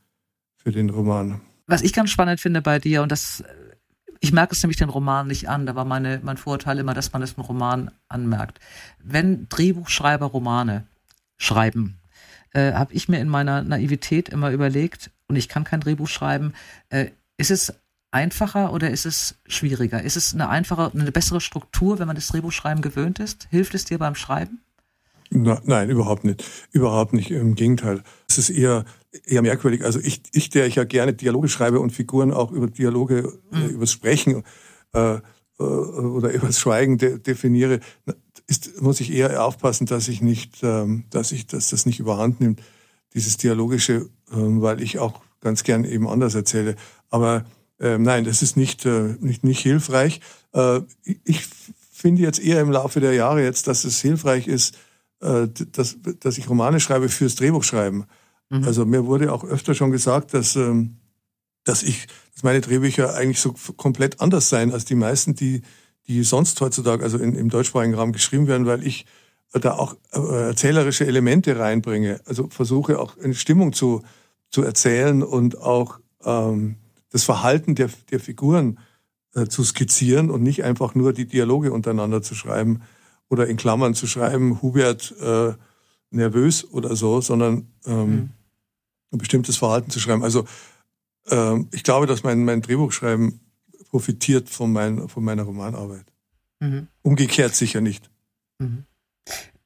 [0.56, 1.40] für den Roman.
[1.68, 3.44] Was ich ganz spannend finde bei dir, und das
[4.20, 5.66] ich merke es nämlich den Roman nicht an.
[5.66, 8.58] Da war meine, mein Vorurteil immer, dass man es einen Roman anmerkt.
[9.02, 10.86] Wenn Drehbuchschreiber Romane
[11.36, 11.98] schreiben,
[12.52, 16.54] äh, habe ich mir in meiner Naivität immer überlegt, und ich kann kein Drehbuch schreiben,
[16.88, 17.74] äh, ist es
[18.10, 20.02] einfacher oder ist es schwieriger?
[20.02, 23.46] Ist es eine einfache, eine bessere Struktur, wenn man das Drehbuchschreiben gewöhnt ist?
[23.50, 24.62] Hilft es dir beim Schreiben?
[25.30, 26.42] Na, nein, überhaupt nicht.
[26.72, 27.30] Überhaupt nicht.
[27.30, 28.02] Im Gegenteil.
[28.28, 28.86] Es ist eher,
[29.26, 29.84] eher merkwürdig.
[29.84, 33.68] Also ich, ich, der ich ja gerne Dialoge schreibe und Figuren auch über Dialoge, mhm.
[33.68, 34.44] übers Sprechen
[34.92, 37.80] äh, äh oder übers Schweigen de definiere,
[38.46, 42.40] ist, muss ich eher aufpassen, dass ich nicht, ähm, dass ich, dass das nicht überhand
[42.40, 42.62] nimmt,
[43.14, 46.76] dieses Dialogische, ähm, weil ich auch ganz gern eben anders erzähle.
[47.10, 47.44] Aber
[47.80, 50.20] ähm, nein, das ist nicht, äh, nicht, nicht hilfreich.
[50.52, 50.80] Äh,
[51.24, 51.46] ich
[51.92, 54.76] finde jetzt eher im Laufe der Jahre jetzt, dass es hilfreich ist,
[55.20, 58.04] äh, dass, dass ich Romane schreibe fürs Drehbuchschreiben.
[58.50, 58.64] Mhm.
[58.64, 60.96] Also mir wurde auch öfter schon gesagt, dass, ähm,
[61.64, 65.62] dass ich, dass meine Drehbücher eigentlich so komplett anders seien als die meisten, die,
[66.06, 69.06] die sonst heutzutage, also in, im deutschsprachigen Raum geschrieben werden, weil ich
[69.52, 72.20] da auch äh, erzählerische Elemente reinbringe.
[72.26, 74.02] Also versuche auch eine Stimmung zu,
[74.50, 76.76] zu erzählen und auch ähm,
[77.10, 78.78] das Verhalten der, der Figuren
[79.34, 82.82] äh, zu skizzieren und nicht einfach nur die Dialoge untereinander zu schreiben
[83.28, 85.52] oder in Klammern zu schreiben, Hubert äh,
[86.10, 88.30] nervös oder so, sondern ähm, mhm.
[89.12, 90.22] Ein bestimmtes Verhalten zu schreiben.
[90.22, 90.46] Also
[91.30, 93.40] ähm, ich glaube, dass mein, mein Drehbuchschreiben
[93.90, 96.06] profitiert von, mein, von meiner Romanarbeit.
[96.60, 96.88] Mhm.
[97.02, 98.10] Umgekehrt sicher nicht.
[98.58, 98.84] Mhm.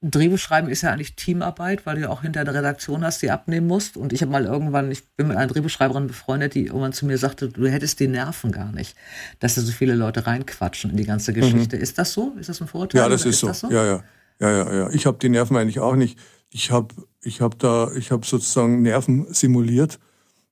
[0.05, 3.69] Drehbuchschreiben ist ja eigentlich Teamarbeit, weil du ja auch hinter der Redaktion hast, die abnehmen
[3.69, 3.97] musst.
[3.97, 7.19] Und ich habe mal irgendwann, ich bin mit einer Drehbuchschreiberin befreundet, die irgendwann zu mir
[7.19, 8.97] sagte, du hättest die Nerven gar nicht,
[9.39, 11.77] dass da so viele Leute reinquatschen in die ganze Geschichte.
[11.77, 11.83] Mhm.
[11.83, 12.35] Ist das so?
[12.39, 13.01] Ist das ein Vorurteil?
[13.01, 13.47] Ja, das ist, ist so.
[13.47, 13.71] das so.
[13.71, 14.05] Ja, ja,
[14.41, 14.91] ja, ja, ja.
[14.91, 16.19] Ich habe die Nerven eigentlich auch nicht.
[16.55, 19.99] Ich habe, ich habe da, ich habe sozusagen Nerven simuliert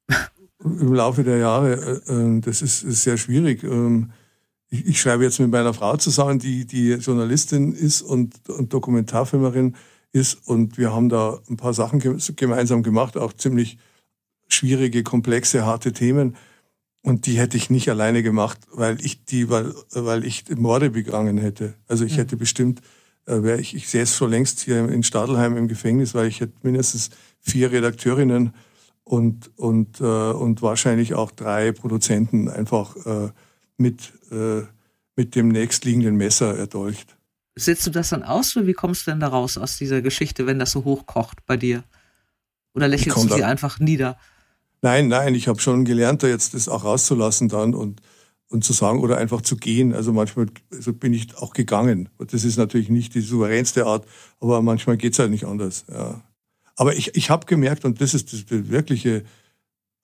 [0.65, 2.03] im Laufe der Jahre.
[2.09, 3.63] Äh, äh, das ist, ist sehr schwierig.
[3.63, 4.11] Ähm,
[4.71, 9.77] ich, ich schreibe jetzt mit meiner Frau zusammen, die, die Journalistin ist und, und Dokumentarfilmerin
[10.13, 10.47] ist.
[10.47, 12.01] Und wir haben da ein paar Sachen
[12.37, 13.77] gemeinsam gemacht, auch ziemlich
[14.49, 16.35] schwierige, komplexe, harte Themen.
[17.03, 21.37] Und die hätte ich nicht alleine gemacht, weil ich die, weil, weil ich Morde begangen
[21.37, 21.75] hätte.
[21.89, 22.17] Also ich mhm.
[22.17, 22.81] hätte bestimmt,
[23.26, 27.11] wäre ich, ich säße schon längst hier in Stadelheim im Gefängnis, weil ich hätte mindestens
[27.40, 28.52] vier Redakteurinnen
[29.04, 33.30] und, und, äh, und wahrscheinlich auch drei Produzenten einfach äh,
[33.76, 34.62] mit, äh,
[35.16, 37.16] mit dem nächstliegenden Messer erdolcht.
[37.56, 40.46] Setzt du das dann aus oder wie kommst du denn da raus aus dieser Geschichte,
[40.46, 41.83] wenn das so hochkocht bei dir?
[42.74, 44.16] Oder lächelst du sie einfach nieder?
[44.83, 48.00] Nein, nein, ich habe schon gelernt, da jetzt das auch rauszulassen dann und,
[48.51, 49.95] und zu sagen oder einfach zu gehen.
[49.95, 52.11] Also manchmal also bin ich auch gegangen.
[52.19, 54.07] Das ist natürlich nicht die souveränste Art,
[54.41, 55.87] aber manchmal geht's halt nicht anders.
[55.89, 56.23] Ja.
[56.77, 59.25] Aber ich, ich habe gemerkt, und das ist das wirkliche,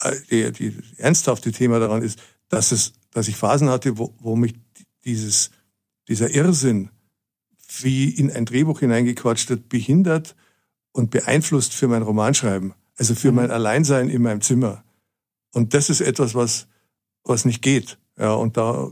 [0.01, 4.37] äh, die, die ernsthafte Thema daran ist, dass es dass ich Phasen hatte, wo, wo
[4.37, 4.53] mich
[5.07, 5.51] dieses,
[6.07, 6.91] dieser Irrsinn,
[7.81, 10.37] wie in ein Drehbuch hineingequatscht wird, behindert
[10.93, 12.75] und beeinflusst für mein Romanschreiben.
[12.99, 13.37] Also für mhm.
[13.37, 14.85] mein Alleinsein in meinem Zimmer.
[15.55, 16.67] Und das ist etwas, was,
[17.25, 17.97] was nicht geht.
[18.19, 18.91] Ja, und da,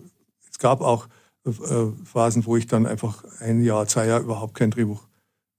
[0.50, 1.08] es gab auch
[1.46, 1.50] äh,
[2.04, 5.02] Phasen, wo ich dann einfach ein Jahr, zwei Jahre überhaupt kein Drehbuch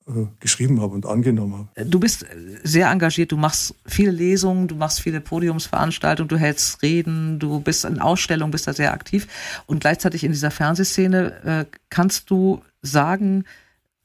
[0.07, 1.89] äh, geschrieben habe und angenommen habe.
[1.89, 2.25] Du bist
[2.63, 7.85] sehr engagiert, du machst viele Lesungen, du machst viele Podiumsveranstaltungen, du hältst Reden, du bist
[7.85, 9.27] in Ausstellungen, bist da sehr aktiv
[9.65, 13.45] und gleichzeitig in dieser Fernsehszene äh, kannst du sagen,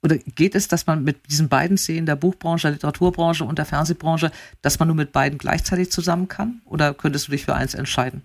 [0.03, 3.67] oder geht es, dass man mit diesen beiden Szenen, der Buchbranche, der Literaturbranche und der
[3.67, 6.63] Fernsehbranche, dass man nur mit beiden gleichzeitig zusammen kann?
[6.65, 8.23] Oder könntest du dich für eins entscheiden?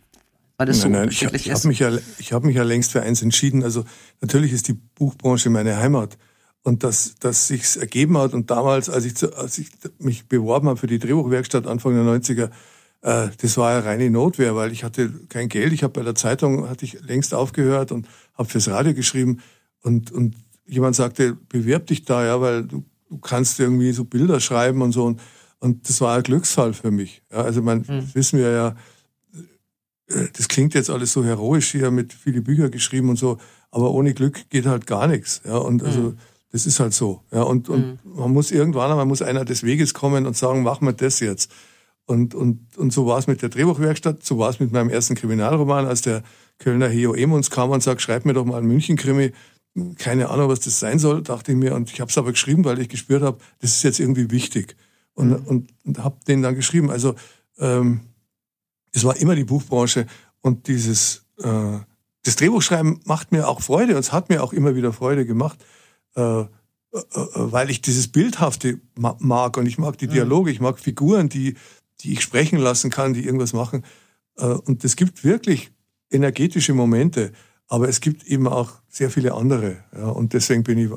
[0.57, 2.91] Weil das nein, so nein, ich, ich habe mich, ja, ich hab mich ja längst
[2.91, 3.63] für eins entschieden.
[3.63, 3.83] Also
[4.21, 6.17] natürlich ist die Buchbranche meine Heimat
[6.63, 8.33] und dass, dass sich's ergeben hat.
[8.33, 12.49] Und damals, als ich, als ich mich beworben habe für die Drehbuchwerkstatt Anfang der 90er,
[13.01, 15.73] äh, das war ja reine Notwehr, weil ich hatte kein Geld.
[15.73, 19.41] Ich habe bei der Zeitung, hatte ich längst aufgehört und habe fürs Radio geschrieben.
[19.83, 24.39] Und, und jemand sagte, bewirb dich da, ja, weil du, du kannst irgendwie so Bilder
[24.39, 25.05] schreiben und so.
[25.05, 25.21] Und,
[25.59, 27.21] und das war ein Glücksfall für mich.
[27.31, 28.01] Ja, also man, mhm.
[28.01, 28.75] das wissen wir ja,
[30.07, 33.37] das klingt jetzt alles so heroisch hier mit viele Bücher geschrieben und so,
[33.71, 35.41] aber ohne Glück geht halt gar nichts.
[35.45, 36.17] Ja, und also mhm.
[36.55, 37.21] Das ist halt so.
[37.33, 38.15] Ja, und, und mhm.
[38.15, 41.51] man muss irgendwann man muss einer des Weges kommen und sagen, machen wir das jetzt.
[42.05, 45.15] Und, und, und so war es mit der Drehbuchwerkstatt, so war es mit meinem ersten
[45.15, 46.23] Kriminalroman, als der
[46.57, 49.33] Kölner Heo Emons kam und sagt, schreib mir doch mal einen München-Krimi.
[49.97, 51.75] Keine Ahnung, was das sein soll, dachte ich mir.
[51.75, 54.77] Und ich habe es aber geschrieben, weil ich gespürt habe, das ist jetzt irgendwie wichtig.
[55.13, 55.47] Und, mhm.
[55.47, 56.89] und, und habe den dann geschrieben.
[56.89, 57.15] Also
[57.57, 57.99] ähm,
[58.95, 60.07] es war immer die Buchbranche
[60.41, 61.79] und dieses äh,
[62.23, 65.63] das Drehbuchschreiben macht mir auch Freude und es hat mir auch immer wieder Freude gemacht.
[66.15, 66.45] Äh,
[66.95, 70.11] äh, weil ich dieses Bildhafte mag und ich mag die mhm.
[70.11, 71.55] Dialoge, ich mag Figuren, die,
[72.01, 73.83] die ich sprechen lassen kann, die irgendwas machen.
[74.37, 75.71] Äh, und es gibt wirklich
[76.09, 77.33] energetische Momente,
[77.67, 79.83] aber es gibt eben auch sehr viele andere.
[79.93, 80.89] Ja, und deswegen bin ich,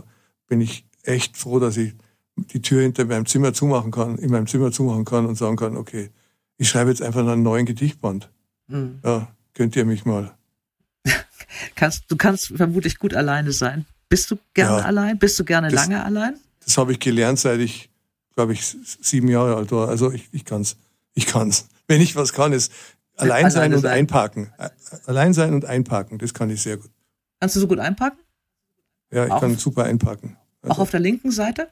[0.47, 1.95] bin ich echt froh, dass ich
[2.37, 5.77] die Tür hinter meinem Zimmer zumachen kann, in meinem Zimmer zumachen kann und sagen kann,
[5.77, 6.11] okay,
[6.59, 8.29] ich schreibe jetzt einfach einen neuen Gedichtband.
[8.67, 9.01] Mhm.
[9.05, 10.35] Ja, könnt ihr mich mal.
[11.75, 13.87] kannst, du kannst vermutlich gut alleine sein.
[14.09, 15.19] Bist du gerne ja, allein?
[15.19, 16.35] Bist du gerne das, lange allein?
[16.65, 17.91] Das habe ich gelernt, seit ich,
[18.35, 19.89] glaube ich, sieben Jahre alt war.
[19.89, 20.77] Also ich, ich kann's.
[21.15, 21.69] Ich kann's.
[21.87, 22.73] Wenn ich was kann, ist
[23.17, 23.99] allein sein und sein.
[23.99, 24.53] einparken.
[25.07, 26.91] Allein sein und einparken, das kann ich sehr gut.
[27.41, 28.19] Kannst du so gut einparken?
[29.11, 30.37] Ja, ich auch kann super einparken.
[30.63, 31.69] Also, auch auf der linken Seite?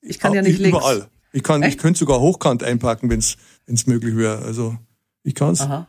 [0.00, 0.76] Ich kann ja nicht links.
[0.76, 1.08] Überall.
[1.36, 1.74] Ich kann, Echt?
[1.76, 4.38] ich könnte sogar hochkant einparken, wenn es möglich wäre.
[4.38, 4.78] Also
[5.22, 5.60] ich kann's.
[5.60, 5.86] Aha.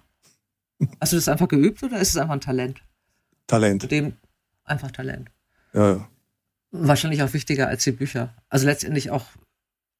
[0.99, 2.81] Hast du das einfach geübt oder ist es einfach ein Talent?
[3.47, 3.83] Talent.
[3.83, 4.13] Mit dem
[4.65, 5.29] einfach Talent.
[5.73, 6.09] Ja, ja.
[6.71, 8.35] Wahrscheinlich auch wichtiger als die Bücher.
[8.49, 9.25] Also letztendlich auch,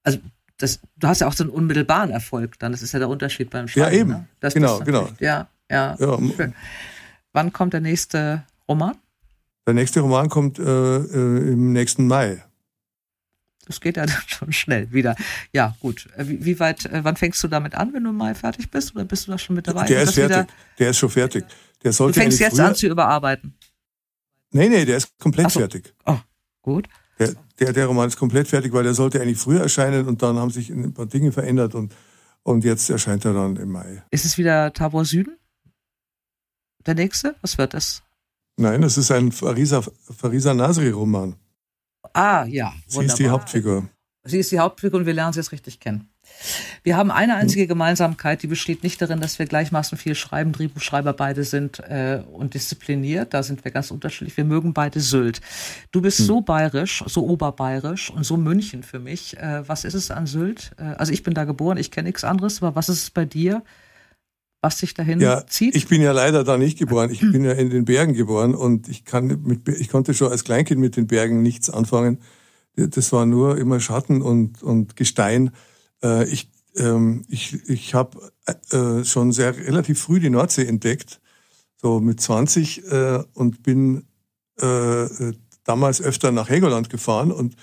[0.04, 0.20] also
[0.58, 2.74] das, du hast ja auch so einen unmittelbaren Erfolg dann.
[2.74, 3.94] Das ist ja der Unterschied beim Schreiben.
[3.94, 4.10] Ja, eben.
[4.10, 4.28] Ne?
[4.42, 5.08] Das, genau, genau.
[5.22, 5.96] Ja, ja.
[5.98, 6.20] ja.
[6.36, 6.56] Schön.
[7.32, 8.98] Wann kommt der nächste Roman?
[9.66, 12.44] Der nächste Roman kommt äh, äh, im nächsten Mai.
[13.68, 15.16] Das geht ja dann schon schnell wieder.
[15.54, 16.08] Ja, gut.
[16.16, 18.72] Äh, wie, wie weit, äh, wann fängst du damit an, wenn du im Mai fertig
[18.72, 18.96] bist?
[18.96, 19.86] Oder bist du da schon mit dabei?
[19.86, 20.48] Der ist fertig.
[20.80, 21.46] Der ist schon fertig.
[21.84, 23.54] Der sollte du fängst jetzt an zu überarbeiten.
[24.52, 25.60] Nee, nee, der ist komplett so.
[25.60, 25.94] fertig.
[26.06, 26.18] Oh,
[26.62, 26.88] gut.
[27.20, 30.38] Der, der, der Roman ist komplett fertig, weil der sollte eigentlich früher erscheinen und dann
[30.38, 31.94] haben sich ein paar Dinge verändert und,
[32.44, 34.04] und jetzt erscheint er dann im Mai.
[34.12, 35.38] Ist es wieder Tabor Süden?
[36.86, 37.36] Der nächste?
[37.42, 38.04] Was wird das?
[38.56, 41.36] Nein, das ist ein Farisa, Farisa Nasri-Roman.
[42.14, 42.74] Ah, ja.
[42.90, 43.02] Wunderbar.
[43.02, 43.90] Sie ist die Hauptfigur.
[44.24, 46.10] Sie ist die Hauptfigur und wir lernen sie jetzt richtig kennen.
[46.84, 51.14] Wir haben eine einzige Gemeinsamkeit, die besteht nicht darin, dass wir gleichmaßen viel schreiben, Drehbuchschreiber
[51.14, 53.34] beide sind äh, und diszipliniert.
[53.34, 54.36] Da sind wir ganz unterschiedlich.
[54.38, 55.42] Wir mögen beide Sylt.
[55.92, 56.26] Du bist hm.
[56.26, 59.38] so bayerisch, so oberbayerisch und so München für mich.
[59.38, 60.72] Äh, was ist es an Sylt?
[60.78, 63.26] Äh, also ich bin da geboren, ich kenne nichts anderes, aber was ist es bei
[63.26, 63.64] dir?
[64.68, 65.78] Was sich dahin ja, zieht?
[65.78, 67.10] Ich bin ja leider da nicht geboren.
[67.10, 70.44] Ich bin ja in den Bergen geboren und ich kann mit, ich konnte schon als
[70.44, 72.20] Kleinkind mit den Bergen nichts anfangen.
[72.76, 75.52] Das war nur immer Schatten und, und Gestein.
[76.04, 81.22] Äh, ich ähm, ich, ich habe äh, schon sehr relativ früh die Nordsee entdeckt,
[81.78, 84.04] so mit 20 äh, und bin
[85.64, 87.56] damals öfter nach Helgoland gefahren und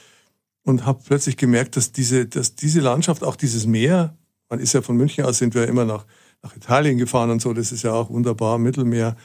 [0.63, 4.17] und habe plötzlich gemerkt, dass diese dass diese Landschaft, auch dieses Meer,
[4.49, 6.07] man ist ja von München aus sind wir immer nach
[6.45, 9.17] nach Italien gefahren und so, das ist ja auch wunderbar, Mittelmeer,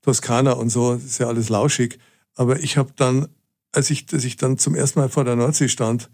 [0.00, 1.98] Toskana und so, das ist ja alles lauschig.
[2.34, 3.28] Aber ich habe dann,
[3.72, 6.08] als ich, als ich dann zum ersten Mal vor der Nordsee stand,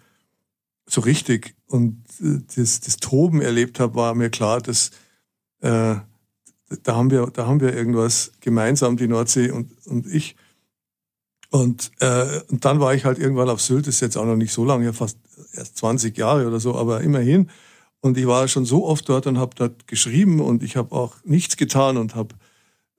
[0.87, 4.90] so richtig und äh, das, das Toben erlebt habe, war mir klar, dass
[5.61, 5.96] äh,
[6.82, 10.37] da haben wir, da haben wir irgendwas gemeinsam, die Nordsee und, und ich.
[11.50, 14.37] Und, äh, und dann war ich halt irgendwann auf Sylt, das ist jetzt auch noch
[14.37, 15.18] nicht so lange, fast
[15.52, 17.51] erst 20 Jahre oder so, aber immerhin.
[18.01, 21.16] Und ich war schon so oft dort und habe dort geschrieben und ich habe auch
[21.24, 22.34] nichts getan und habe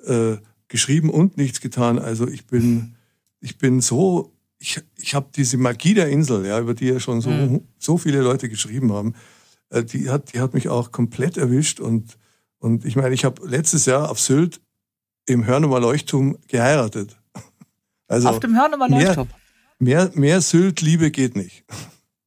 [0.06, 0.38] äh,
[0.68, 2.00] geschrieben und nichts getan.
[2.00, 2.96] Also ich bin,
[3.40, 7.22] ich bin so ich, ich habe diese Magie der Insel, ja, über die ja schon
[7.22, 7.62] so, mhm.
[7.78, 9.16] so viele Leute geschrieben haben,
[9.70, 12.18] äh, die hat, die hat mich auch komplett erwischt und,
[12.60, 14.60] und ich meine, ich habe letztes Jahr auf Sylt
[15.26, 17.16] im Hörnumer Leuchtturm geheiratet.
[18.12, 19.28] Also auf dem Hörnumer Leuchtturm?
[19.78, 21.64] Mehr, mehr Sylt-Liebe geht nicht.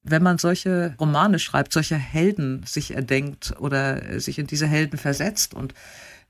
[0.05, 5.55] Wenn man solche Romane schreibt, solche Helden sich erdenkt oder sich in diese Helden versetzt
[5.55, 5.75] und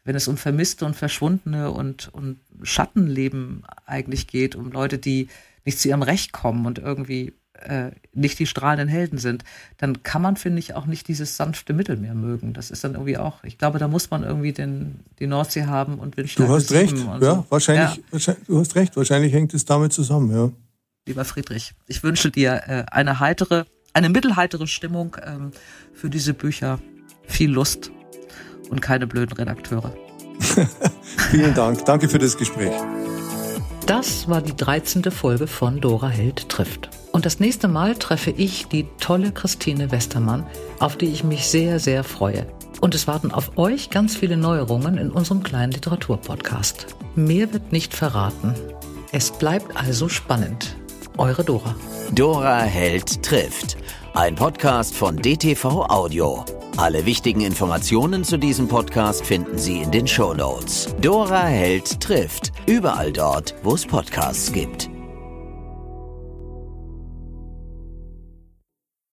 [0.05, 5.29] wenn es um Vermisste und Verschwundene und, und Schattenleben eigentlich geht, um Leute, die
[5.65, 9.45] nicht zu ihrem Recht kommen und irgendwie äh, nicht die strahlenden Helden sind,
[9.79, 12.53] dann kann man, finde ich, auch nicht dieses sanfte Mittelmeer mögen.
[12.53, 15.99] Das ist dann irgendwie auch, ich glaube, da muss man irgendwie den, die Nordsee haben
[15.99, 17.47] und Windstärke Du hast recht, ja, so.
[17.49, 18.03] wahrscheinlich, ja.
[18.11, 20.51] wahrscheinlich, du hast recht, wahrscheinlich hängt es damit zusammen, ja.
[21.05, 25.51] Lieber Friedrich, ich wünsche dir äh, eine heitere, eine mittelheitere Stimmung ähm,
[25.93, 26.79] für diese Bücher,
[27.27, 27.91] viel Lust
[28.71, 29.93] und keine blöden Redakteure.
[31.31, 31.85] Vielen Dank.
[31.87, 32.73] Danke für das Gespräch.
[33.87, 35.03] Das war die 13.
[35.11, 36.89] Folge von Dora Held trifft.
[37.11, 40.47] Und das nächste Mal treffe ich die tolle Christine Westermann,
[40.79, 42.47] auf die ich mich sehr, sehr freue.
[42.81, 46.95] Und es warten auf euch ganz viele Neuerungen in unserem kleinen Literaturpodcast.
[47.17, 48.55] Mehr wird nicht verraten.
[49.11, 50.77] Es bleibt also spannend.
[51.19, 51.75] Eure Dora.
[52.13, 53.77] Dora Held trifft.
[54.15, 56.45] Ein Podcast von DTV Audio.
[56.77, 60.95] Alle wichtigen Informationen zu diesem Podcast finden Sie in den Show Notes.
[61.01, 62.53] Dora Held trifft.
[62.67, 64.92] Überall dort, wo es Podcasts gibt.